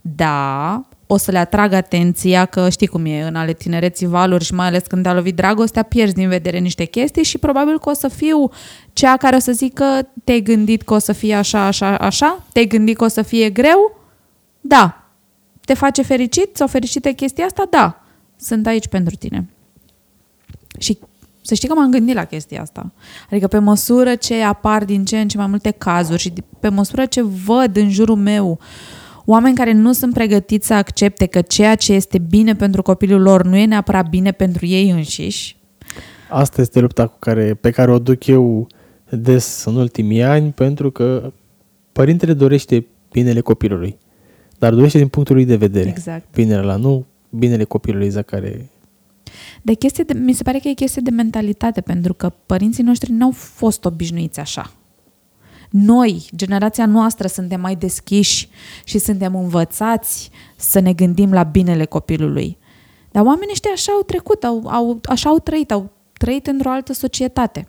[0.01, 4.55] Da, o să le atrag atenția că știi cum e în ale tinereții valuri și
[4.55, 7.93] mai ales când te-a lovit dragostea, pierzi din vedere niște chestii și probabil că o
[7.93, 8.51] să fiu
[8.93, 12.43] cea care o să zică te-ai gândit că o să fie așa, așa, așa?
[12.53, 13.99] Te-ai gândit că o să fie greu?
[14.61, 15.00] Da.
[15.71, 17.67] Te face fericit sau fericită chestia asta?
[17.71, 18.03] Da.
[18.37, 19.49] Sunt aici pentru tine.
[20.79, 20.99] Și
[21.41, 22.93] să știi că m-am gândit la chestia asta.
[23.31, 27.07] Adică pe măsură ce apar din ce în ce mai multe cazuri și pe măsură
[27.07, 28.59] ce văd în jurul meu
[29.25, 33.45] oameni care nu sunt pregătiți să accepte că ceea ce este bine pentru copilul lor
[33.45, 35.57] nu e neapărat bine pentru ei înșiși.
[36.31, 38.67] Asta este lupta cu care, pe care o duc eu
[39.11, 41.33] des în ultimii ani, pentru că
[41.93, 43.99] părintele dorește binele copilului,
[44.61, 45.89] dar dorește din punctul lui de vedere.
[45.89, 46.35] Exact.
[46.35, 48.71] Binele la nu binele copilului exact care
[49.63, 53.13] De chestie de, mi se pare că e chestie de mentalitate, pentru că părinții noștri
[53.13, 54.73] nu au fost obișnuiți așa.
[55.71, 58.49] Noi, generația noastră, suntem mai deschiși
[58.85, 62.59] și suntem învățați să ne gândim la binele copilului.
[63.11, 66.93] Dar oamenii ăștia așa au trecut, au, au, așa au trăit, au trăit într-o altă
[66.93, 67.69] societate.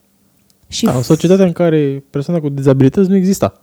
[0.68, 3.62] Și Da, o societate în care persoana cu dizabilități nu exista.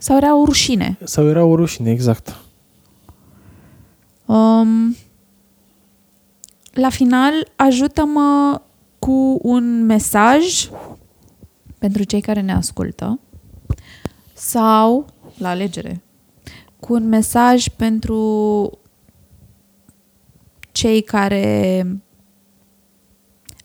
[0.00, 0.98] Sau era o rușine.
[1.04, 2.36] Sau era o rușine, exact.
[4.26, 4.96] Um,
[6.72, 8.60] la final, ajută-mă
[8.98, 10.70] cu un mesaj
[11.78, 13.20] pentru cei care ne ascultă
[14.32, 15.06] sau,
[15.38, 16.02] la alegere,
[16.78, 18.70] cu un mesaj pentru
[20.72, 21.86] cei care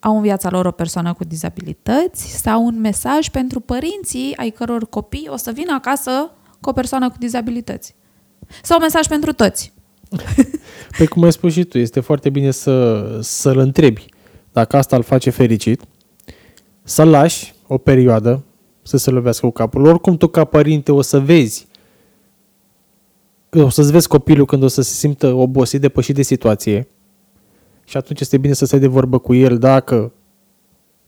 [0.06, 4.90] au în viața lor o persoană cu dizabilități sau un mesaj pentru părinții ai căror
[4.90, 6.32] copii o să vină acasă
[6.62, 7.96] cu o persoană cu dizabilități.
[8.64, 9.74] Sau un mesaj pentru toți.
[10.98, 14.06] Păi cum ai spus și tu, este foarte bine să, să-l întrebi
[14.52, 15.82] dacă asta îl face fericit,
[16.84, 18.44] să-l lași o perioadă
[18.82, 19.86] să se lovească cu capul.
[19.86, 21.68] Oricum tu ca părinte o să vezi
[23.50, 26.88] o să-ți vezi copilul când o să se simtă obosit, depășit de situație
[27.86, 30.12] și atunci este bine să stai de vorbă cu el dacă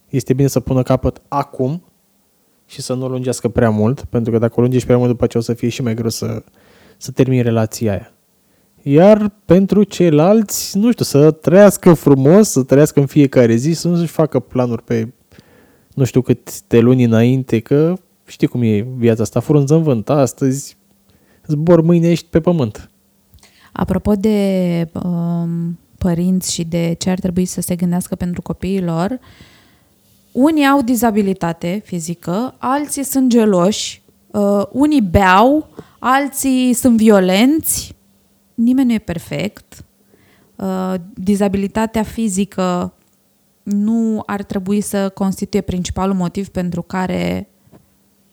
[0.08, 1.82] este bine să pună capăt acum
[2.66, 5.26] și să nu o lungească prea mult, pentru că dacă o lungești prea mult după
[5.26, 6.42] ce o să fie și mai greu să,
[6.96, 8.12] să termini relația aia.
[8.82, 14.06] Iar pentru ceilalți, nu știu, să trăiască frumos, să trăiască în fiecare zi, să nu-și
[14.06, 15.08] facă planuri pe
[15.94, 17.94] nu știu câte luni înainte, că
[18.26, 20.76] știi cum e viața asta, frunză în vânt, astăzi
[21.46, 22.90] zbor, mâine ești pe pământ.
[23.72, 29.18] Apropo de um, părinți și de ce ar trebui să se gândească pentru copiii lor,
[30.32, 35.68] unii au dizabilitate fizică, alții sunt geloși, uh, unii beau,
[35.98, 37.96] alții sunt violenți,
[38.54, 39.84] nimeni nu e perfect.
[40.56, 42.92] Uh, dizabilitatea fizică
[43.62, 47.48] nu ar trebui să constituie principalul motiv pentru care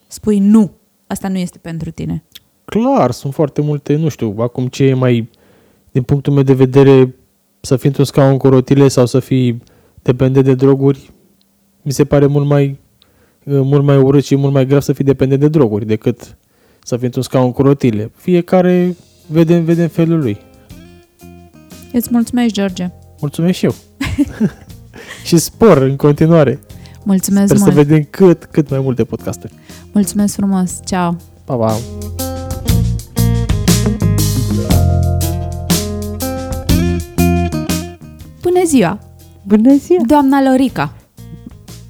[0.08, 0.72] spui nu,
[1.08, 2.24] asta nu este pentru tine.
[2.66, 5.30] Clar, sunt foarte multe, nu știu, acum ce e mai,
[5.92, 7.16] din punctul meu de vedere,
[7.66, 9.64] să fii într-un scaun cu rotile sau să fii
[10.02, 11.12] dependent de droguri,
[11.82, 12.80] mi se pare mult mai,
[13.44, 16.38] mult mai urât și mult mai grav să fii dependent de droguri decât
[16.84, 18.12] să fii într-un scaun cu rotile.
[18.16, 18.96] Fiecare
[19.28, 20.38] vede, vede în felul lui.
[21.92, 22.90] Îți mulțumesc, George.
[23.20, 23.76] Mulțumesc și eu.
[25.28, 26.60] și spor în continuare.
[27.04, 27.72] Mulțumesc Sper mult.
[27.72, 29.54] să vedem cât, cât mai multe podcasturi.
[29.92, 30.80] Mulțumesc frumos.
[30.86, 31.18] Ceau.
[31.46, 31.76] Pa, pa!
[38.46, 39.00] Bună ziua!
[39.44, 40.02] Bună ziua!
[40.06, 40.94] Doamna Lorica.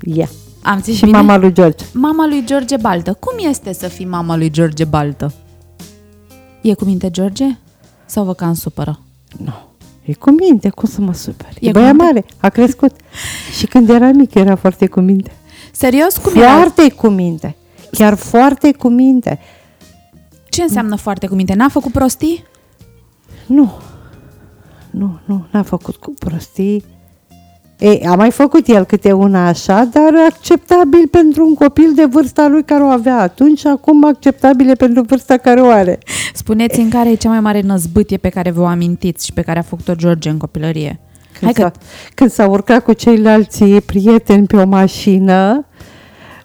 [0.02, 0.30] Ia.
[0.64, 1.18] Am zis Și bine?
[1.18, 1.86] mama lui George.
[1.94, 3.14] Mama lui George Baltă.
[3.14, 5.34] Cum este să fii mama lui George Baltă?
[6.62, 7.46] E cu minte George?
[8.06, 9.00] Sau vă cam supără?
[9.44, 9.54] Nu.
[10.04, 11.48] E cu minte, cum să mă super?
[11.48, 12.04] E, E e cu băia minte?
[12.04, 12.92] mare, a crescut.
[13.58, 15.32] și când era mic era foarte cu minte.
[15.72, 16.18] Serios?
[16.18, 16.52] Cum era?
[16.56, 17.56] Foarte cu minte.
[17.92, 19.40] Chiar foarte cu minte.
[20.50, 21.54] Ce înseamnă foarte cu minte?
[21.54, 22.44] N-a făcut prostii?
[23.46, 23.72] Nu.
[24.98, 26.84] Nu, nu, n-a făcut cu prostii.
[27.80, 32.48] E, a mai făcut el câte una așa, dar acceptabil pentru un copil de vârsta
[32.48, 36.00] lui care o avea atunci și acum acceptabile pentru vârsta care o are.
[36.34, 39.60] Spuneți în care e cea mai mare năzbâtie pe care vă amintiți și pe care
[39.60, 41.00] a făcut-o George în copilărie.
[41.42, 41.72] Hai Când, că s-a,
[42.14, 45.66] când s-a urcat cu ceilalți prieteni pe o mașină,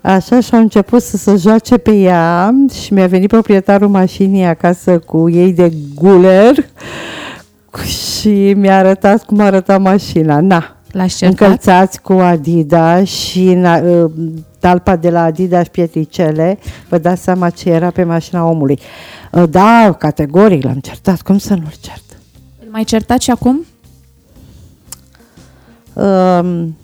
[0.01, 4.99] așa și au început să se joace pe ea și mi-a venit proprietarul mașinii acasă
[4.99, 6.55] cu ei de guler
[7.79, 10.41] și mi-a arătat cum arăta mașina.
[10.41, 11.41] Na, l-aș certat.
[11.41, 14.11] încălțați cu Adidas și în, uh,
[14.59, 16.59] talpa de la Adidas pietricele,
[16.89, 18.79] vă dați seama ce era pe mașina omului.
[19.33, 22.03] Uh, Da, categoric l-am certat, cum să nu-l cert?
[22.63, 23.65] Îl mai certați și acum?
[25.93, 26.77] Um,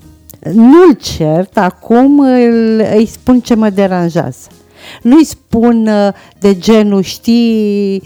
[0.53, 4.49] nu-l cert, acum îl, îi spun ce mă deranjează.
[5.03, 6.09] Nu-i spun uh,
[6.39, 8.03] de genul, știi,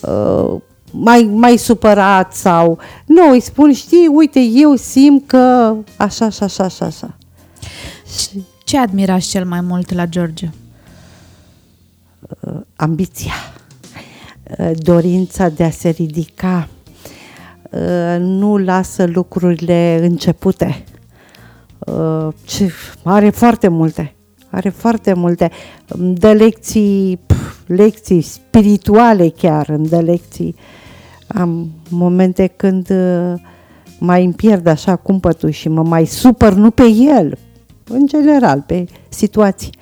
[0.00, 0.60] uh,
[0.92, 2.78] mai, mai supărat sau...
[3.06, 7.14] Nu, îi spun, știi, uite, eu simt că așa, așa, așa, așa, așa.
[8.18, 10.50] Și Ce admirați cel mai mult la George?
[12.76, 13.32] ambiția,
[14.58, 16.68] uh, dorința de a se ridica,
[17.70, 20.84] uh, nu lasă lucrurile începute.
[21.78, 22.72] Uh, Ce,
[23.02, 24.14] are foarte multe,
[24.50, 25.50] are foarte multe.
[25.86, 30.54] Îmi dă lecții, pf, lecții spirituale chiar, îmi dă lecții.
[31.34, 33.34] Am momente când uh,
[33.98, 37.38] mai îmi pierd așa cumpătul și mă mai supăr, nu pe el,
[37.88, 39.72] în general, pe situații.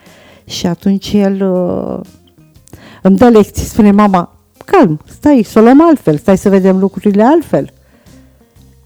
[0.45, 2.01] Și atunci el uh,
[3.03, 7.23] îmi dă lecții, spune mama, calm, stai, să o luăm altfel, stai să vedem lucrurile
[7.23, 7.73] altfel.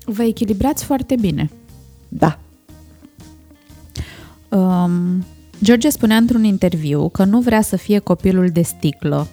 [0.04, 1.50] Vă echilibrați foarte bine.
[2.08, 2.38] Da,
[4.54, 5.24] Um,
[5.62, 9.26] George spunea într-un interviu că nu vrea să fie copilul de sticlă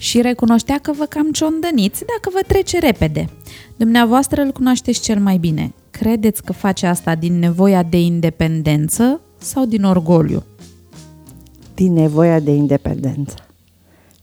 [0.00, 3.28] și recunoștea că vă cam ciondăniți dacă vă trece repede.
[3.76, 5.72] Dumneavoastră îl cunoașteți cel mai bine.
[5.90, 10.44] Credeți că face asta din nevoia de independență sau din orgoliu?
[11.80, 13.34] din nevoia de independență,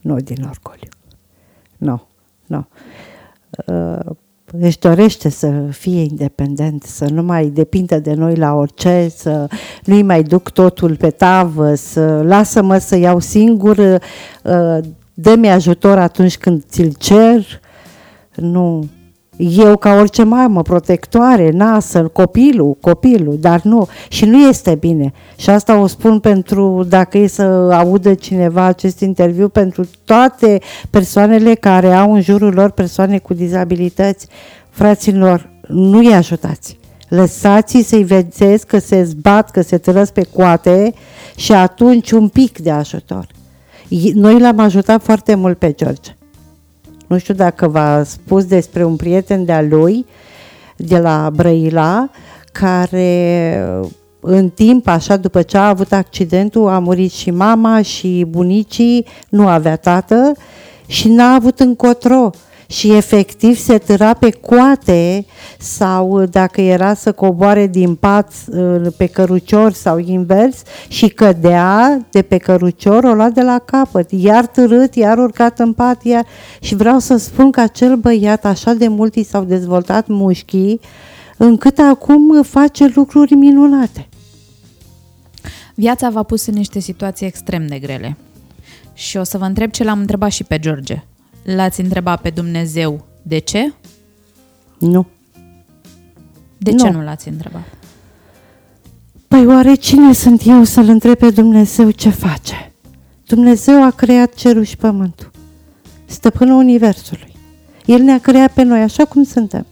[0.01, 0.89] nu din orgoliu.
[1.77, 2.07] Nu,
[2.45, 2.67] nu.
[3.65, 4.15] Uh,
[4.59, 9.47] își dorește să fie independent, să nu mai depindă de noi la orice, să
[9.83, 14.79] nu-i mai duc totul pe tavă, să lasă-mă să iau singur, uh,
[15.19, 17.61] dă-mi ajutor atunci când ți-l cer.
[18.35, 18.87] Nu.
[19.37, 23.87] Eu, ca orice mamă, protectoare, nasă, copilul, copilul, dar nu.
[24.09, 25.13] Și nu este bine.
[25.35, 27.41] Și asta o spun pentru, dacă e să
[27.71, 30.59] audă cineva acest interviu, pentru toate
[30.89, 34.27] persoanele care au în jurul lor persoane cu dizabilități.
[34.69, 36.79] Fraților, nu-i ajutați.
[37.07, 40.93] Lăsați-i să-i vedeți că se zbat, că se trăsc pe coate
[41.35, 43.35] și atunci un pic de ajutor.
[44.13, 46.15] Noi l-am ajutat foarte mult pe George.
[47.07, 50.05] Nu știu dacă v-a spus despre un prieten de-a lui,
[50.75, 52.09] de la Brăila,
[52.51, 53.63] care
[54.19, 59.47] în timp, așa, după ce a avut accidentul, a murit și mama și bunicii, nu
[59.47, 60.33] avea tată
[60.85, 62.29] și n-a avut încotro
[62.67, 65.25] și efectiv se târa pe coate
[65.59, 72.21] sau dacă era să coboare din pat uh, pe cărucior sau invers și cădea de
[72.21, 76.25] pe cărucior, o lua de la capăt, iar târât, iar urcat în pat, iar...
[76.59, 80.79] și vreau să spun că acel băiat așa de mult i s-au dezvoltat mușchii
[81.37, 84.07] încât acum face lucruri minunate.
[85.75, 88.17] Viața v-a pus în niște situații extrem de grele.
[88.93, 91.03] Și o să vă întreb ce l-am întrebat și pe George.
[91.55, 93.73] L-ați întrebat pe Dumnezeu de ce?
[94.79, 95.07] Nu.
[96.57, 96.77] De Nu.
[96.77, 97.63] ce nu l-ați întrebat?
[99.27, 102.73] Păi oare cine sunt eu să-L întreb pe Dumnezeu ce face?
[103.25, 105.31] Dumnezeu a creat cerul și pământul.
[106.05, 107.33] Stăpânul Universului.
[107.85, 109.65] El ne-a creat pe noi așa cum suntem.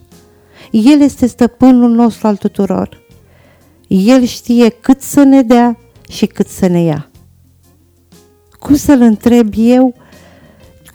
[0.72, 3.02] El este stăpânul nostru al tuturor.
[3.88, 5.78] El știe cât să ne dea
[6.10, 7.10] și cât să ne ia.
[8.60, 9.96] Cum să-L întreb eu?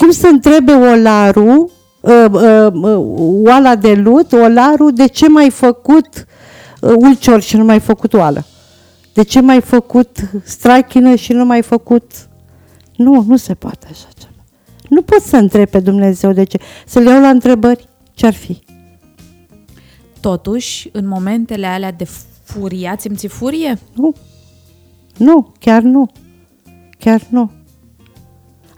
[0.00, 1.70] Cum să întrebe Olaru,
[2.00, 2.96] uh, uh, uh,
[3.44, 6.26] oala de lut, Olaru, de ce mai făcut
[6.80, 8.44] uh, ulcior și nu mai făcut oală?
[9.12, 12.12] De ce mai făcut strachină și nu mai făcut...
[12.96, 14.44] Nu, nu se poate așa ceva.
[14.88, 16.58] Nu pot să întreb pe Dumnezeu de ce.
[16.86, 18.58] Să le iau la întrebări ce-ar fi.
[20.20, 22.08] Totuși, în momentele alea de
[22.42, 23.78] furie, ați simțit furie?
[23.94, 24.14] Nu.
[25.16, 26.10] Nu, chiar nu.
[26.98, 27.50] Chiar nu.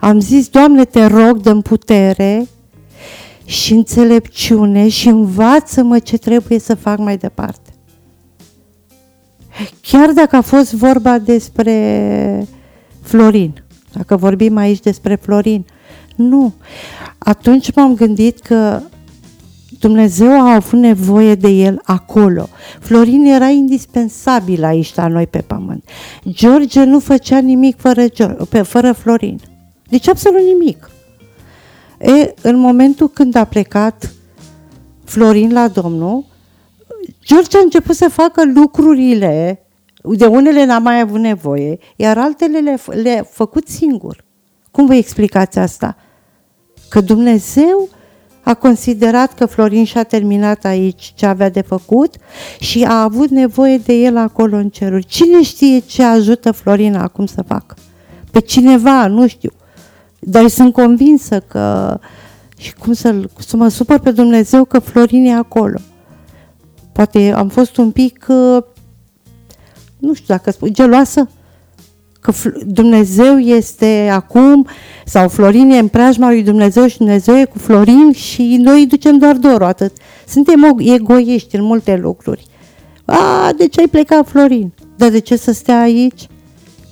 [0.03, 2.47] Am zis, Doamne, te rog, dă putere
[3.45, 7.69] și înțelepciune și învață-mă ce trebuie să fac mai departe.
[9.81, 12.47] Chiar dacă a fost vorba despre
[13.01, 15.65] Florin, dacă vorbim aici despre Florin,
[16.15, 16.53] nu.
[17.17, 18.81] Atunci m-am gândit că
[19.79, 22.49] Dumnezeu a avut nevoie de el acolo.
[22.79, 25.89] Florin era indispensabil aici la noi pe pământ.
[26.29, 28.05] George nu făcea nimic fără,
[28.49, 29.39] pe, fără Florin.
[29.93, 30.89] Deci absolut nimic.
[31.99, 34.13] E, în momentul când a plecat
[35.03, 36.25] Florin la Domnul,
[37.25, 39.65] George a început să facă lucrurile
[40.03, 44.23] de unele n-a mai avut nevoie, iar altele le-a le făcut singur.
[44.71, 45.95] Cum vă explicați asta?
[46.89, 47.89] Că Dumnezeu
[48.43, 52.15] a considerat că Florin și-a terminat aici ce avea de făcut
[52.59, 55.05] și a avut nevoie de el acolo în ceruri.
[55.05, 57.75] Cine știe ce ajută Florin acum să facă?
[58.31, 59.51] Pe cineva, nu știu.
[60.25, 61.99] Dar sunt convinsă că
[62.57, 65.77] și cum să, să mă supăr pe Dumnezeu că Florin e acolo.
[66.91, 68.63] Poate am fost un pic, uh,
[69.97, 71.29] nu știu dacă spun, geloasă,
[72.19, 72.33] că
[72.65, 74.67] Dumnezeu este acum,
[75.05, 78.87] sau Florin e în preajma lui Dumnezeu și Dumnezeu e cu Florin și noi îi
[78.87, 79.91] ducem doar dorul, atât.
[80.27, 82.45] Suntem egoiști în multe lucruri.
[83.05, 84.73] A, de ce ai plecat, Florin?
[84.95, 86.27] Dar de ce să stea aici?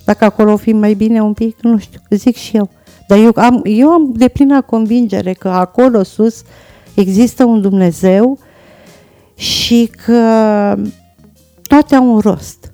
[0.06, 2.70] Dacă acolo o fi mai bine un pic, nu știu, zic și eu.
[3.12, 6.42] Dar eu am, eu am de plină convingere că acolo sus
[6.94, 8.40] există un Dumnezeu
[9.36, 10.78] și că
[11.62, 12.74] toate au un rost.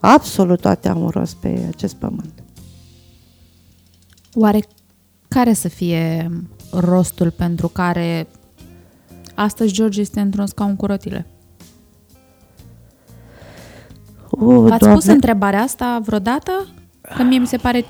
[0.00, 2.42] Absolut toate au un rost pe acest pământ.
[4.34, 4.60] Oare
[5.28, 6.30] care să fie
[6.70, 8.26] rostul pentru care
[9.34, 11.26] astăzi George este într-un scaun cu rotile?
[14.30, 14.94] Uh, V-ați Doamne.
[14.94, 16.66] pus întrebarea asta vreodată?
[17.16, 17.84] Că mie mi se pare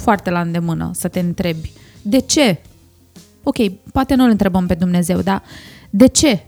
[0.00, 1.72] foarte la îndemână să te întrebi.
[2.02, 2.58] De ce?
[3.42, 3.56] Ok,
[3.92, 5.42] poate nu îl întrebăm pe Dumnezeu, dar
[5.90, 6.44] de ce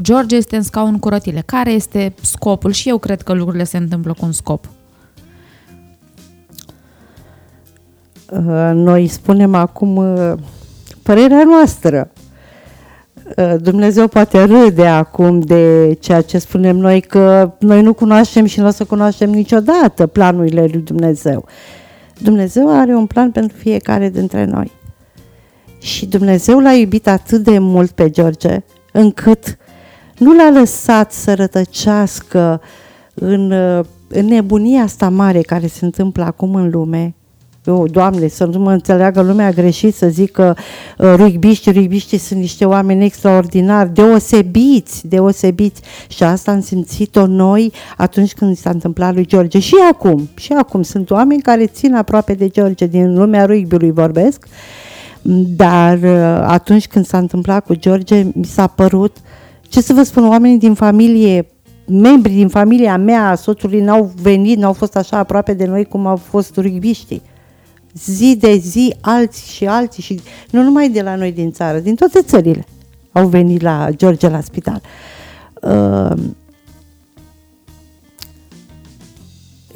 [0.00, 1.42] George este în scaun cu rotile?
[1.46, 2.72] Care este scopul?
[2.72, 4.68] Și eu cred că lucrurile se întâmplă cu un scop.
[8.30, 10.32] Uh, Noi spunem acum uh,
[11.02, 12.10] părerea noastră.
[13.36, 18.60] Uh, Dumnezeu poate râde acum de ceea ce spunem noi, că noi nu cunoaștem și
[18.60, 21.48] nu o să cunoaștem niciodată planurile lui Dumnezeu.
[22.22, 24.70] Dumnezeu are un plan pentru fiecare dintre noi.
[25.78, 28.62] Și Dumnezeu l-a iubit atât de mult pe George,
[28.92, 29.56] încât
[30.18, 32.60] nu l-a lăsat să rătăcească
[33.14, 33.50] în,
[34.08, 37.14] în nebunia asta mare care se întâmplă acum în lume.
[37.64, 40.54] Eu, Doamne, să nu mă înțeleagă lumea greșit să zic că
[40.98, 45.80] uh, rugbiștii, rugbiștii sunt niște oameni extraordinari, deosebiți, deosebiți.
[46.08, 49.58] Și asta am simțit-o noi atunci când s-a întâmplat lui George.
[49.58, 54.46] Și acum, și acum sunt oameni care țin aproape de George, din lumea rugby vorbesc,
[55.56, 59.16] dar uh, atunci când s-a întâmplat cu George, mi s-a părut,
[59.68, 61.46] ce să vă spun, oamenii din familie,
[61.86, 66.16] membrii din familia mea, soțului n-au venit, n-au fost așa aproape de noi cum au
[66.16, 67.22] fost rugbiștii.
[67.94, 70.20] Zi de zi, alții și alții și
[70.50, 72.66] nu numai de la noi din țară, din toate țările
[73.12, 74.80] au venit la George la spital.
[75.62, 76.12] Uh,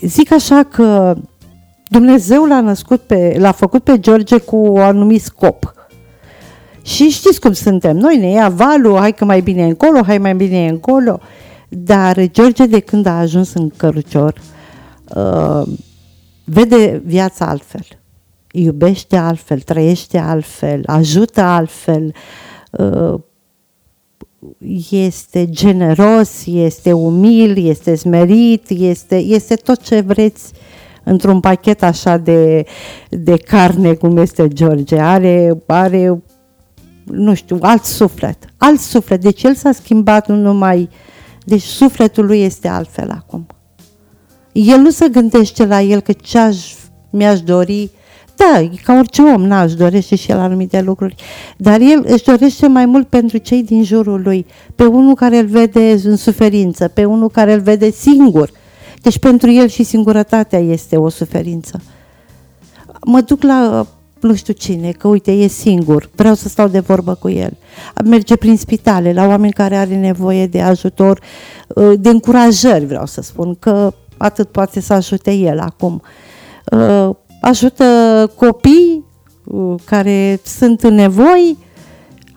[0.00, 1.16] zic așa că
[1.88, 5.74] Dumnezeu l-a născut pe, l-a făcut pe George cu un anumit scop.
[6.82, 10.34] Și știți cum suntem, noi ne ia valul, hai că mai bine încolo, hai mai
[10.34, 11.20] bine încolo.
[11.68, 14.40] Dar George de când a ajuns în cărucior,
[15.14, 15.62] uh,
[16.44, 17.86] vede viața altfel.
[18.58, 22.14] Iubește altfel, trăiește altfel, ajută altfel,
[22.70, 23.20] uh,
[24.90, 30.52] este generos, este umil, este smerit, este, este tot ce vreți
[31.04, 32.64] într-un pachet așa de,
[33.08, 34.98] de carne cum este George.
[34.98, 36.22] Are, are,
[37.04, 38.44] nu știu, alt suflet.
[38.56, 39.20] Alt suflet.
[39.20, 40.88] Deci el s-a schimbat nu numai...
[41.44, 43.46] Deci sufletul lui este altfel acum.
[44.52, 46.74] El nu se gândește la el că ce aș,
[47.10, 47.90] mi-aș dori
[48.36, 51.14] da, e ca orice om, na, își dorește și el anumite lucruri,
[51.56, 55.46] dar el își dorește mai mult pentru cei din jurul lui, pe unul care îl
[55.46, 58.50] vede în suferință, pe unul care îl vede singur.
[59.02, 61.80] Deci pentru el și singurătatea este o suferință.
[63.04, 63.86] Mă duc la
[64.20, 67.56] nu știu cine, că uite, e singur, vreau să stau de vorbă cu el.
[68.04, 71.20] Merge prin spitale, la oameni care are nevoie de ajutor,
[71.96, 76.02] de încurajări, vreau să spun, că atât poate să ajute el acum
[77.48, 77.84] ajută
[78.36, 79.04] copii
[79.84, 81.56] care sunt în nevoi,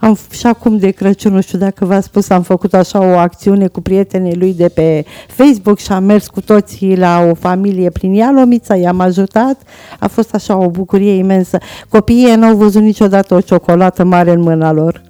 [0.02, 3.68] Am, și acum de Crăciun, nu știu dacă v-a spus, am făcut așa o acțiune
[3.68, 8.14] cu prietenii lui de pe Facebook și am mers cu toții la o familie prin
[8.14, 9.62] Ialomița, i-am ajutat.
[10.00, 11.58] A fost așa o bucurie imensă.
[11.90, 15.02] Copiii n-au văzut niciodată o ciocolată mare în mâna lor.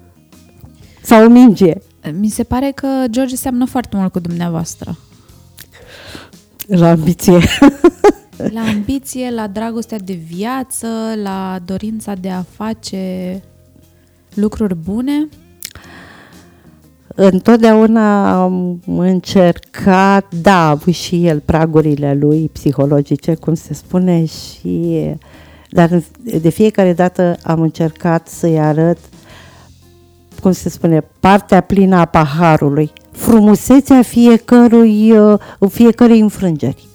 [1.02, 1.74] Sau o minge.
[2.20, 4.98] Mi se pare că George seamănă foarte mult cu dumneavoastră.
[6.68, 7.40] La ambiție.
[8.48, 10.88] La ambiție, la dragostea de viață,
[11.24, 13.42] la dorința de a face
[14.34, 15.28] lucruri bune?
[17.16, 25.06] Întotdeauna am încercat, da, a avut și el pragurile lui psihologice, cum se spune, și
[25.70, 26.02] dar
[26.42, 28.98] de fiecare dată am încercat să-i arăt,
[30.42, 35.14] cum se spune, partea plină a paharului, frumusețea fiecărui,
[35.70, 36.89] fiecărei înfrângeri.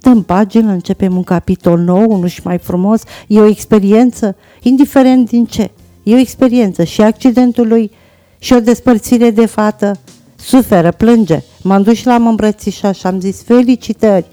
[0.00, 5.44] Dăm pagină, începem un capitol nou, unul și mai frumos, e o experiență, indiferent din
[5.44, 5.70] ce.
[6.02, 7.90] E o experiență și accidentul lui
[8.38, 9.98] și o despărțire de fată.
[10.36, 11.42] Suferă, plânge.
[11.62, 14.26] M-am dus și l-am îmbrățișat și am zis felicitări.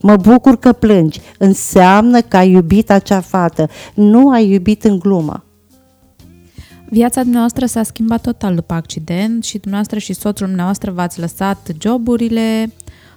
[0.00, 1.20] Mă bucur că plângi.
[1.38, 3.68] Înseamnă că ai iubit acea fată.
[3.94, 5.44] Nu ai iubit în glumă.
[6.90, 12.72] Viața dumneavoastră s-a schimbat total după accident și dumneavoastră și soțul dumneavoastră v-ați lăsat joburile,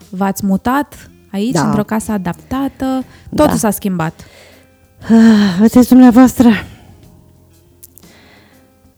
[0.10, 1.66] v-ați mutat aici, da.
[1.66, 3.56] într-o casă adaptată, totul da.
[3.56, 4.14] s-a schimbat.
[5.02, 6.50] Ah, vedeți dumneavoastră,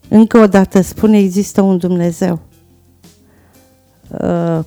[0.07, 2.39] încă o dată spune, există un Dumnezeu.
[4.07, 4.59] Uh,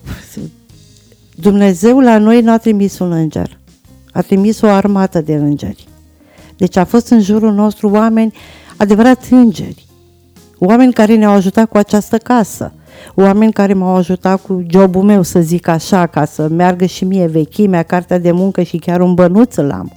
[1.34, 3.58] Dumnezeu la noi nu a trimis un înger,
[4.12, 5.88] a trimis o armată de îngeri.
[6.56, 8.34] Deci a fost în jurul nostru oameni,
[8.76, 9.86] adevărat îngeri,
[10.58, 12.72] oameni care ne-au ajutat cu această casă,
[13.14, 17.26] oameni care m-au ajutat cu jobul meu, să zic așa, ca să meargă și mie
[17.26, 19.92] vechimea, cartea de muncă și chiar un bănuț îl am.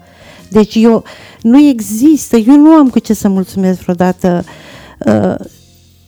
[0.50, 1.04] Deci eu,
[1.42, 4.44] nu există, eu nu am cu ce să mulțumesc vreodată
[5.06, 5.36] uh,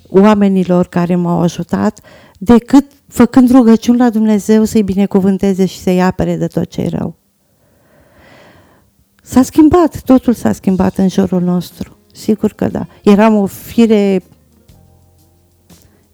[0.09, 1.99] oamenilor care m-au ajutat,
[2.37, 7.15] decât făcând rugăciuni la Dumnezeu să-i binecuvânteze și să-i apere de tot ce e rău.
[9.23, 11.97] S-a schimbat, totul s-a schimbat în jurul nostru.
[12.13, 12.87] Sigur că da.
[13.03, 14.23] Eram o fire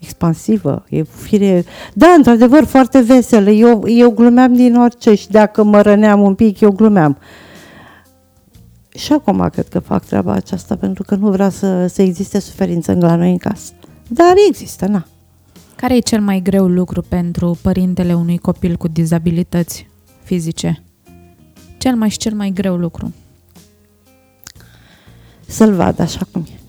[0.06, 1.66] expansivă, e fire...
[1.94, 3.50] Da, într-adevăr, foarte veselă.
[3.50, 7.18] Eu, eu glumeam din orice și dacă mă răneam un pic, eu glumeam.
[8.96, 12.98] Și acum cred că fac treaba aceasta pentru că nu vreau să, să existe suferință
[13.00, 13.72] la noi în casă.
[14.08, 15.06] Dar există, na.
[15.76, 19.88] Care e cel mai greu lucru pentru părintele unui copil cu dizabilități
[20.24, 20.84] fizice?
[21.78, 23.14] Cel mai și cel mai greu lucru?
[25.48, 26.65] Să-l vad așa cum e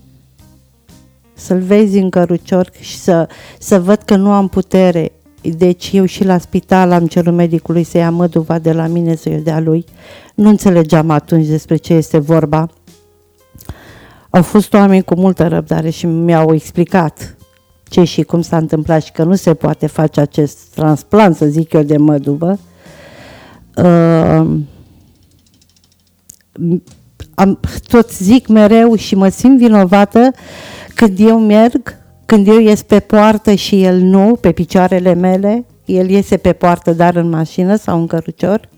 [1.37, 3.29] să-l vezi în cărucior și să,
[3.59, 5.11] să văd că nu am putere.
[5.41, 9.41] Deci eu și la spital am cerut medicului să ia măduva de la mine să-i
[9.43, 9.85] dea lui.
[10.35, 12.69] Nu înțelegeam atunci despre ce este vorba.
[14.29, 17.37] Au fost oameni cu multă răbdare și mi-au explicat
[17.83, 21.73] ce și cum s-a întâmplat și că nu se poate face acest transplant, să zic
[21.73, 22.59] eu, de măduvă.
[23.75, 24.57] Uh,
[27.35, 30.31] am, tot zic mereu și mă simt vinovată
[30.97, 36.09] când eu merg, când eu ies pe poartă și el nu, pe picioarele mele, el
[36.09, 38.69] iese pe poartă, dar în mașină sau în cărucior,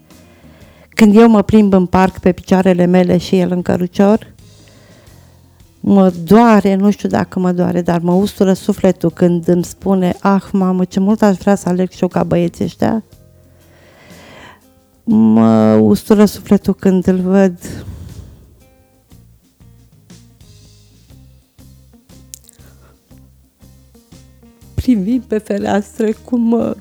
[0.89, 4.34] când eu mă plimb în parc pe picioarele mele și el în cărucior,
[5.80, 10.43] mă doare, nu știu dacă mă doare, dar mă ustură sufletul când îmi spune, ah,
[10.52, 13.03] mamă, ce mult aș vrea să alerg și eu ca băieții ăștia.
[15.03, 17.57] Mă ustură sufletul când îl văd
[24.81, 26.76] privind pe fereastră cum,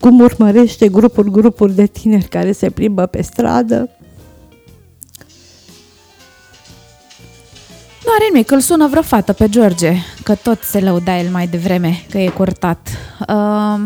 [0.00, 3.90] cum urmărește grupuri, grupuri de tineri care se plimbă pe stradă.
[8.04, 9.92] Nu are nimic, îl sună vreo fată pe George,
[10.22, 12.88] că tot se lăuda el mai devreme, că e curtat.
[13.20, 13.80] Uh,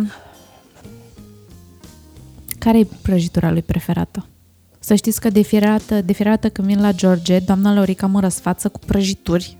[2.59, 4.27] care e prăjitura lui preferată?
[4.79, 8.07] Să știți că de fiecare dată, de fiecare dată când vin la George, doamna Lorica
[8.07, 9.57] mă răsfață cu prăjituri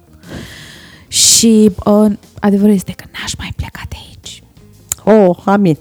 [1.13, 4.43] și uh, adevărul este că n-aș mai pleca de aici.
[5.05, 5.79] Oh, amin.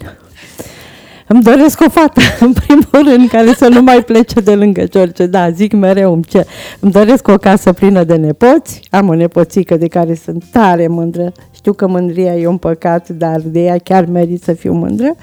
[1.27, 5.25] Îmi doresc o fată, în primul rând, care să nu mai plece de lângă George.
[5.25, 6.45] Da, zic mereu îmi, ce.
[6.79, 8.81] îmi doresc o casă plină de nepoți.
[8.89, 11.31] Am o nepoțică de care sunt tare mândră.
[11.51, 15.15] Știu că mândria e un păcat, dar de ea chiar merit să fiu mândră.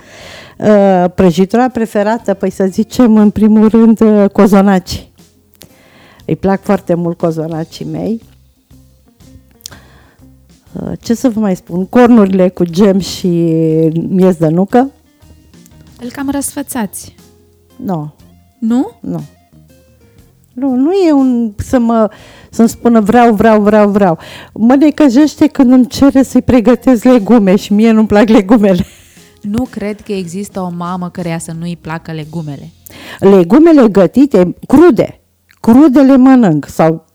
[0.58, 5.08] Uh, prăjitura preferată, păi să zicem, în primul rând, uh, cozonaci.
[6.24, 8.22] Îi plac foarte mult cozonacii mei.
[10.82, 13.26] Uh, ce să vă mai spun, cornurile cu gem și
[14.08, 14.90] miez de nucă.
[16.00, 17.14] Îl cam răsfățați.
[17.76, 18.14] Nu.
[18.58, 18.90] Nu?
[19.00, 19.22] Nu.
[20.52, 22.10] Nu, nu e un să mă
[22.50, 24.18] să-mi spună vreau, vreau, vreau, vreau.
[24.52, 28.86] Mă necăjește când îmi cere să-i pregătesc legume și mie nu-mi plac legumele.
[29.42, 32.68] Nu cred că există o mamă căreia să nu-i placă legumele.
[33.18, 35.20] Legumele gătite, crude,
[35.60, 37.07] crude le mănânc sau pf,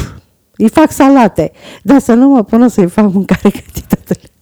[0.64, 4.34] îi fac salate, dar să nu mă pună să-i fac mâncare gătită de legume.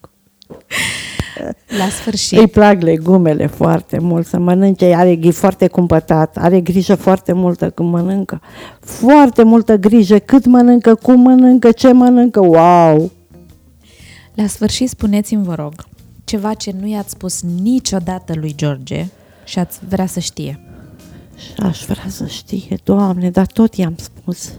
[1.78, 2.40] La sfârșit.
[2.40, 7.70] Îi plac legumele foarte mult să mănânce, are e foarte cumpătat, are grijă foarte multă
[7.70, 8.42] când mănâncă.
[8.80, 13.12] Foarte multă grijă cât mănâncă, cum mănâncă, ce mănâncă, wow!
[14.34, 15.74] La sfârșit, spuneți-mi, vă rog,
[16.24, 19.08] ceva ce nu i-ați spus niciodată lui George
[19.44, 20.60] și ați vrea să știe.
[21.38, 24.52] Și aș vrea să știe, Doamne, dar tot i-am spus.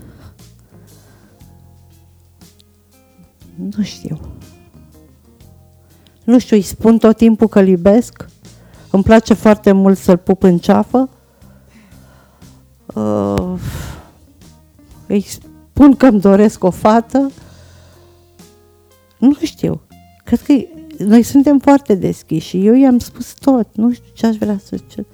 [3.70, 4.20] Nu știu.
[6.24, 8.26] Nu știu, îi spun tot timpul că îl iubesc.
[8.90, 11.08] Îmi place foarte mult să-l pup în ceafă.
[12.94, 13.58] Uh,
[15.06, 17.30] îi spun că îmi doresc o fată.
[19.18, 19.80] Nu știu.
[20.24, 20.54] Cred că
[21.04, 22.66] noi suntem foarte deschiși.
[22.66, 23.68] Eu i-am spus tot.
[23.76, 25.04] Nu știu ce aș vrea să cer.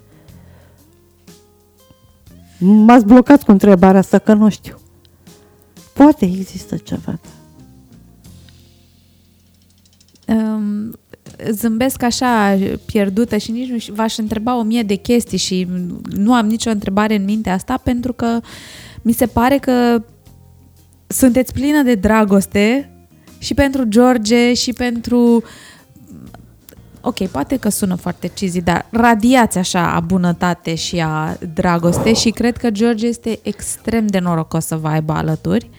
[2.58, 4.78] M-ați blocat cu întrebarea asta, că nu știu.
[5.92, 7.18] Poate există ceva.
[10.28, 10.92] Um,
[11.50, 15.66] zâmbesc așa pierdută și nici nu știu, v-aș întreba o mie de chestii și
[16.16, 18.40] nu am nicio întrebare în minte asta pentru că
[19.02, 20.05] mi se pare că
[21.06, 22.90] sunteți plină de dragoste
[23.38, 25.42] și pentru George și pentru
[27.00, 32.30] ok, poate că sună foarte cheesy, dar radiați așa a bunătate și a dragoste și
[32.30, 35.70] cred că George este extrem de norocos să vă aibă alături.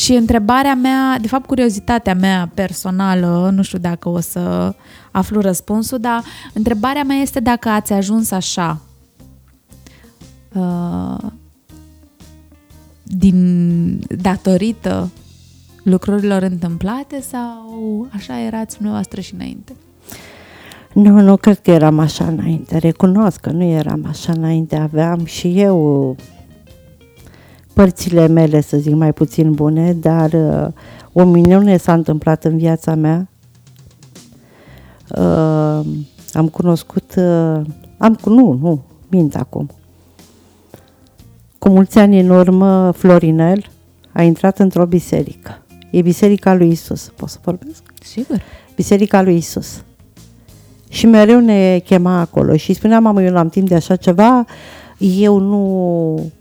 [0.00, 4.74] Și întrebarea mea, de fapt curiozitatea mea personală, nu știu dacă o să
[5.10, 6.22] aflu răspunsul, dar
[6.52, 8.80] întrebarea mea este dacă ați ajuns așa
[10.52, 11.30] uh,
[13.02, 15.10] din datorită
[15.82, 19.72] lucrurilor întâmplate sau așa erați dumneavoastră și înainte?
[20.92, 22.78] Nu, nu cred că eram așa înainte.
[22.78, 24.76] Recunosc că nu eram așa înainte.
[24.76, 26.16] Aveam și eu
[27.80, 30.66] părțile mele, să zic, mai puțin bune, dar uh,
[31.12, 33.28] o minune s-a întâmplat în viața mea.
[35.08, 35.80] Uh,
[36.32, 37.60] am cunoscut, uh,
[37.98, 39.70] am, nu, nu, mint acum.
[41.58, 43.70] Cu mulți ani în urmă, Florinel
[44.12, 45.62] a intrat într-o biserică.
[45.90, 47.12] E Biserica lui Isus.
[47.16, 47.82] Pot să vorbesc?
[48.02, 48.42] Sigur.
[48.76, 49.82] Biserica lui Isus.
[50.88, 54.44] Și mereu ne chema acolo și spunea, mamă, eu nu am timp de așa ceva,
[54.98, 56.32] eu nu...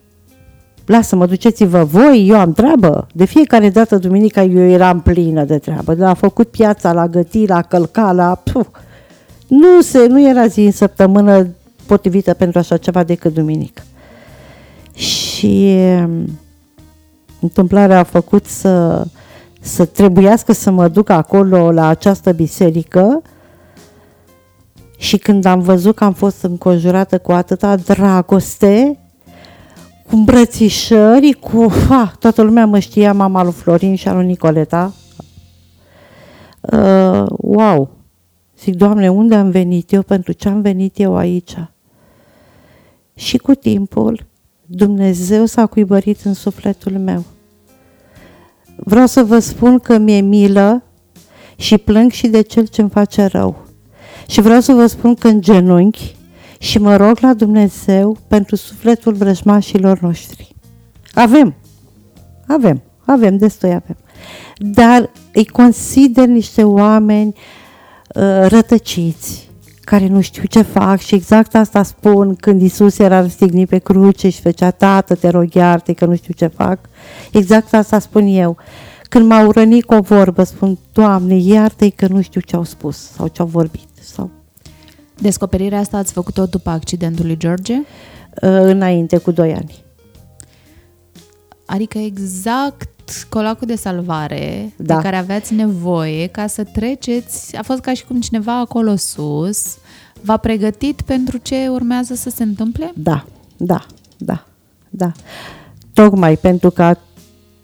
[0.89, 3.07] Lasă-mă, duceți-vă voi, eu am treabă.
[3.13, 5.93] De fiecare dată, duminica, eu eram plină de treabă.
[5.93, 8.35] De la făcut piața, la gătit, la călca, la...
[8.35, 8.65] Puh.
[9.47, 11.47] Nu, se, nu era zi în săptămână
[11.85, 13.81] potrivită pentru așa ceva decât duminică.
[14.93, 16.39] Și um,
[17.41, 19.05] întâmplarea a făcut să,
[19.59, 23.21] să trebuiască să mă duc acolo la această biserică
[24.97, 28.99] și când am văzut că am fost înconjurată cu atâta dragoste,
[30.09, 31.67] cu îmbrățișări, cu...
[31.87, 34.93] Ha, toată lumea mă știa, mama lui Florin și al lui Nicoleta.
[36.61, 37.89] Uh, wow!
[38.59, 40.01] Zic, Doamne, unde am venit eu?
[40.01, 41.55] Pentru ce am venit eu aici?
[43.15, 44.25] Și cu timpul,
[44.65, 47.23] Dumnezeu s-a cuibărit în sufletul meu.
[48.75, 50.83] Vreau să vă spun că mi-e milă
[51.55, 53.65] și plâng și de cel ce îmi face rău.
[54.27, 56.15] Și vreau să vă spun că în genunchi
[56.59, 60.55] și mă rog la Dumnezeu pentru sufletul vrăjmașilor noștri.
[61.13, 61.55] Avem,
[62.47, 63.97] avem, avem, destui avem.
[64.57, 69.49] Dar îi consider niște oameni uh, rătăciți,
[69.81, 74.29] care nu știu ce fac și exact asta spun când Isus era răstignit pe cruce
[74.29, 76.79] și făcea, tată, te rog iarte că nu știu ce fac.
[77.31, 78.57] Exact asta spun eu.
[79.03, 82.97] Când m-au rănit cu o vorbă, spun, Doamne, iartă-i că nu știu ce au spus
[82.97, 83.87] sau ce au vorbit.
[84.01, 84.29] Sau...
[85.21, 87.73] Descoperirea asta ați făcut-o după accidentul lui George?
[87.73, 87.83] Uh,
[88.41, 89.83] înainte, cu doi ani.
[91.65, 94.95] Adică exact colacul de salvare Da.
[94.95, 99.77] de care aveați nevoie ca să treceți, a fost ca și cum cineva acolo sus
[100.21, 102.91] v-a pregătit pentru ce urmează să se întâmple?
[102.95, 103.25] Da,
[103.57, 103.85] da,
[104.17, 104.45] da,
[104.89, 105.11] da.
[105.93, 106.95] Tocmai pentru că,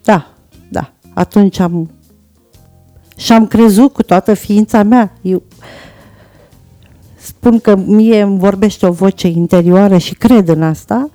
[0.04, 0.34] da,
[0.68, 1.90] da, atunci am
[3.16, 5.12] și am crezut cu toată ființa mea.
[5.22, 5.42] Eu
[7.38, 11.10] spun că mie îmi vorbește o voce interioară și cred în asta.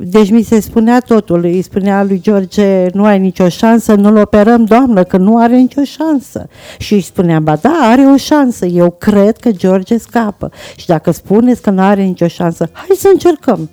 [0.00, 4.64] Deci mi se spunea totul, îi spunea lui George, nu ai nicio șansă, nu-l operăm,
[4.64, 6.48] doamnă, că nu are nicio șansă.
[6.78, 10.50] Și îi spuneam, ba da, are o șansă, eu cred că George scapă.
[10.76, 13.68] Și dacă spuneți că nu are nicio șansă, hai să încercăm.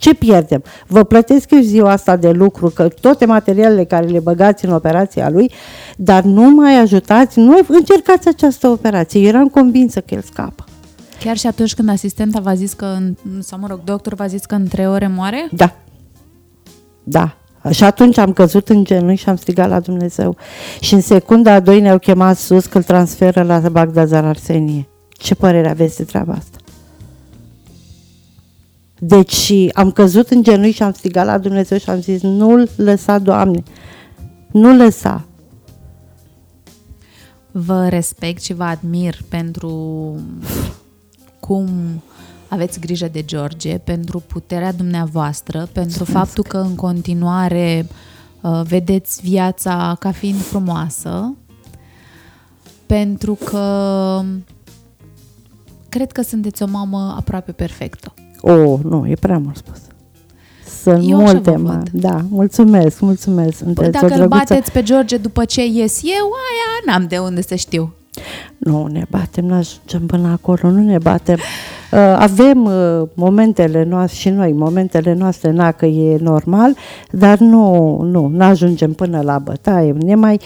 [0.00, 0.62] Ce pierdem?
[0.86, 5.28] Vă plătesc eu ziua asta de lucru, că toate materialele care le băgați în operația
[5.30, 5.52] lui,
[5.96, 9.20] dar nu mai ajutați, nu încercați această operație.
[9.20, 10.64] Eu eram convinsă că el scapă.
[11.18, 14.44] Chiar și atunci când asistenta v-a zis că, în- sau mă rog, doctor v-a zis
[14.44, 15.48] că în trei ore moare?
[15.52, 15.74] Da.
[17.04, 17.34] Da.
[17.70, 20.36] Și atunci am căzut în genunchi și am strigat la Dumnezeu.
[20.80, 24.88] Și în secunda a doi ne-au chemat sus că îl transferă la Bagdazar Arsenie.
[25.08, 26.56] Ce părere aveți de treaba asta?
[29.02, 33.18] Deci am căzut în genunchi și am strigat la Dumnezeu și am zis nu-l lăsa,
[33.18, 33.62] Doamne,
[34.52, 35.24] nu lăsa.
[37.50, 40.14] Vă respect și vă admir pentru
[41.40, 41.68] cum
[42.48, 47.86] aveți grijă de George, pentru puterea dumneavoastră, pentru faptul că în continuare
[48.40, 51.34] uh, vedeți viața ca fiind frumoasă,
[52.86, 54.22] pentru că
[55.88, 58.14] cred că sunteți o mamă aproape perfectă.
[58.40, 59.78] O, oh, nu, e prea mult spus.
[60.82, 61.68] Sunt Eu așa multe, vă mă.
[61.68, 61.88] văd.
[61.92, 63.48] Da, mulțumesc, mulțumesc.
[63.48, 64.36] Păi Sunteți o dacă îl drăguță.
[64.36, 67.94] bateți pe George după ce ies eu, aia n-am de unde să știu.
[68.58, 71.36] Nu ne batem, nu ajungem până acolo, nu ne batem.
[71.92, 76.76] Uh, avem uh, momentele noastre și noi, momentele noastre, na, că e normal,
[77.10, 79.92] dar nu, nu, nu ajungem până la bătaie.
[79.92, 80.40] Ne mai,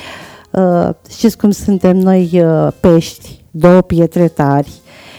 [0.51, 4.73] uh, știți cum suntem noi uh, pești, două pietre tari,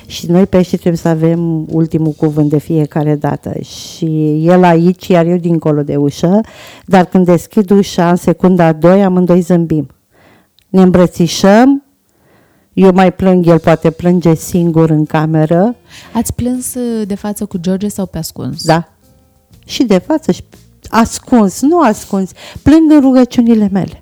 [0.07, 3.53] și noi pești trebuie să avem ultimul cuvânt de fiecare dată.
[3.61, 6.41] Și el aici, iar eu dincolo de ușă,
[6.85, 9.87] dar când deschid ușa în secunda a doi, amândoi zâmbim.
[10.69, 11.83] Ne îmbrățișăm,
[12.73, 15.75] eu mai plâng, el poate plânge singur în cameră,
[16.13, 18.65] Ați plâns uh, de față cu George sau pe ascuns?
[18.65, 18.89] da.
[19.65, 20.43] Și de față, și
[20.89, 22.31] ascuns, nu ascuns,
[22.63, 23.99] plâng în rugăciunile mele.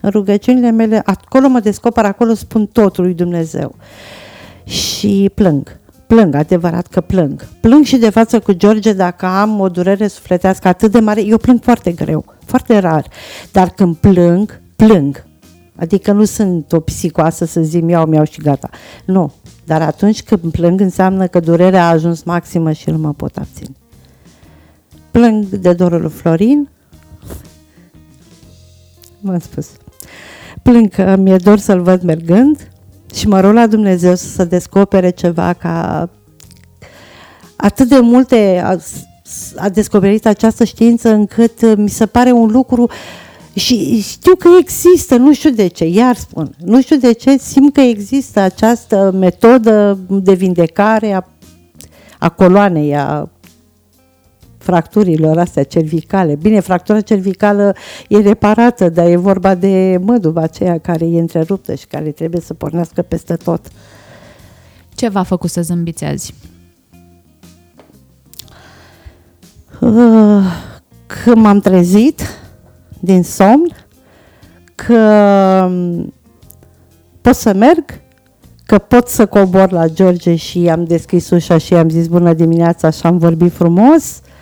[0.00, 3.74] În rugăciunile mele, acolo mă descoper, acolo spun totul lui Dumnezeu.
[4.64, 5.78] Și plâng.
[6.06, 7.46] Plâng, adevărat că plâng.
[7.60, 11.24] Plâng și de față cu George dacă am o durere sufletească atât de mare.
[11.24, 13.06] Eu plâng foarte greu, foarte rar.
[13.52, 15.24] Dar când plâng, plâng.
[15.76, 18.68] Adică nu sunt o psicoasă să zic iau, mi-au și gata.
[19.04, 19.32] Nu.
[19.66, 23.74] Dar atunci când plâng înseamnă că durerea a ajuns maximă și nu mă pot abține.
[25.10, 26.68] Plâng de dorul lui Florin.
[29.20, 29.68] M-am spus.
[30.62, 32.68] Plâng că mi-e dor să-l văd mergând
[33.14, 36.08] și mă rog la Dumnezeu să se descopere ceva ca
[37.56, 38.76] atât de multe a,
[39.56, 42.90] a descoperit această știință încât uh, mi se pare un lucru
[43.54, 47.72] și știu că există, nu știu de ce, iar spun, nu știu de ce, simt
[47.72, 51.24] că există această metodă de vindecare a,
[52.18, 53.28] a coloanei, a
[54.64, 56.34] fracturilor astea cervicale.
[56.34, 57.74] Bine, fractura cervicală
[58.08, 62.54] e reparată, dar e vorba de măduva aceea care e întreruptă și care trebuie să
[62.54, 63.68] pornească peste tot.
[64.94, 66.34] Ce v-a făcut să zâmbiți azi?
[69.80, 70.44] Uh,
[71.06, 72.20] Că m-am trezit
[73.00, 73.70] din somn,
[74.74, 74.94] că
[75.68, 76.12] um,
[77.20, 77.84] pot să merg,
[78.66, 82.90] că pot să cobor la George și am deschis ușa și am zis bună dimineața
[82.90, 84.33] și am vorbit frumos, uh,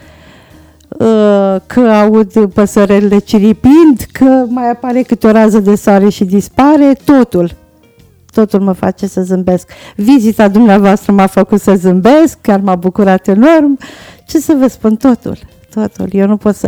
[1.67, 7.55] că aud păsărelile ciripind, că mai apare câte o rază de soare și dispare, totul.
[8.33, 9.71] Totul mă face să zâmbesc.
[9.97, 13.79] Vizita dumneavoastră m-a făcut să zâmbesc, chiar m-a bucurat enorm.
[14.27, 15.39] Ce să vă spun, totul,
[15.75, 16.09] totul.
[16.11, 16.67] Eu nu pot să...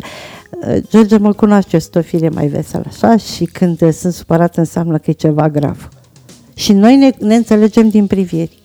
[0.68, 4.56] Uh, George mă cunoaște, sunt o fire mai veselă, așa, și când uh, sunt supărat
[4.56, 5.88] înseamnă că e ceva grav.
[6.54, 8.62] Și noi ne, ne înțelegem din priviri.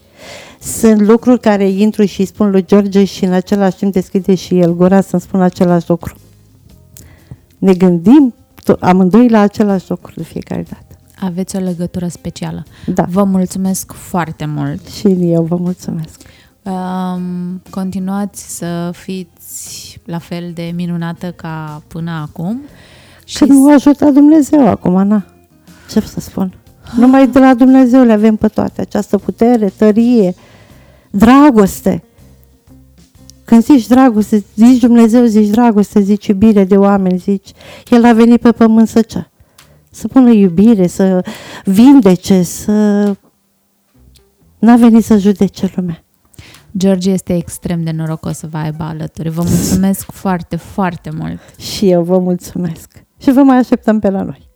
[0.60, 4.60] Sunt lucruri care intru și îi spun lui George și în același timp deschide și
[4.60, 6.16] el gura să-mi spun același lucru.
[7.58, 8.34] Ne gândim
[8.64, 10.84] to- amândoi la același lucru de fiecare dată.
[11.20, 12.64] Aveți o legătură specială.
[12.86, 13.06] Da.
[13.10, 14.88] Vă mulțumesc foarte mult.
[14.88, 16.22] Și eu vă mulțumesc.
[16.64, 22.62] Um, continuați să fiți la fel de minunată ca până acum.
[23.26, 25.26] Și nu ajută Dumnezeu acum, na.
[25.90, 26.54] Ce să spun?
[26.98, 28.82] Numai de la Dumnezeu le avem pe toate.
[28.82, 30.36] Această putere, tărie,
[31.12, 32.04] dragoste.
[33.46, 37.52] Când zici dragoste, zici Dumnezeu, zici dragoste, zici iubire de oameni, zici
[37.90, 39.28] El a venit pe pământ să ce?
[39.90, 41.26] Să pună iubire, să
[41.64, 42.72] vindece, să...
[44.60, 46.04] N-a venit să judece lumea.
[46.78, 49.30] George este extrem de norocos să vă aibă alături.
[49.30, 51.40] Vă mulțumesc foarte, foarte mult.
[51.58, 53.04] Și eu vă mulțumesc.
[53.18, 54.49] Și vă mai așteptăm pe la noi.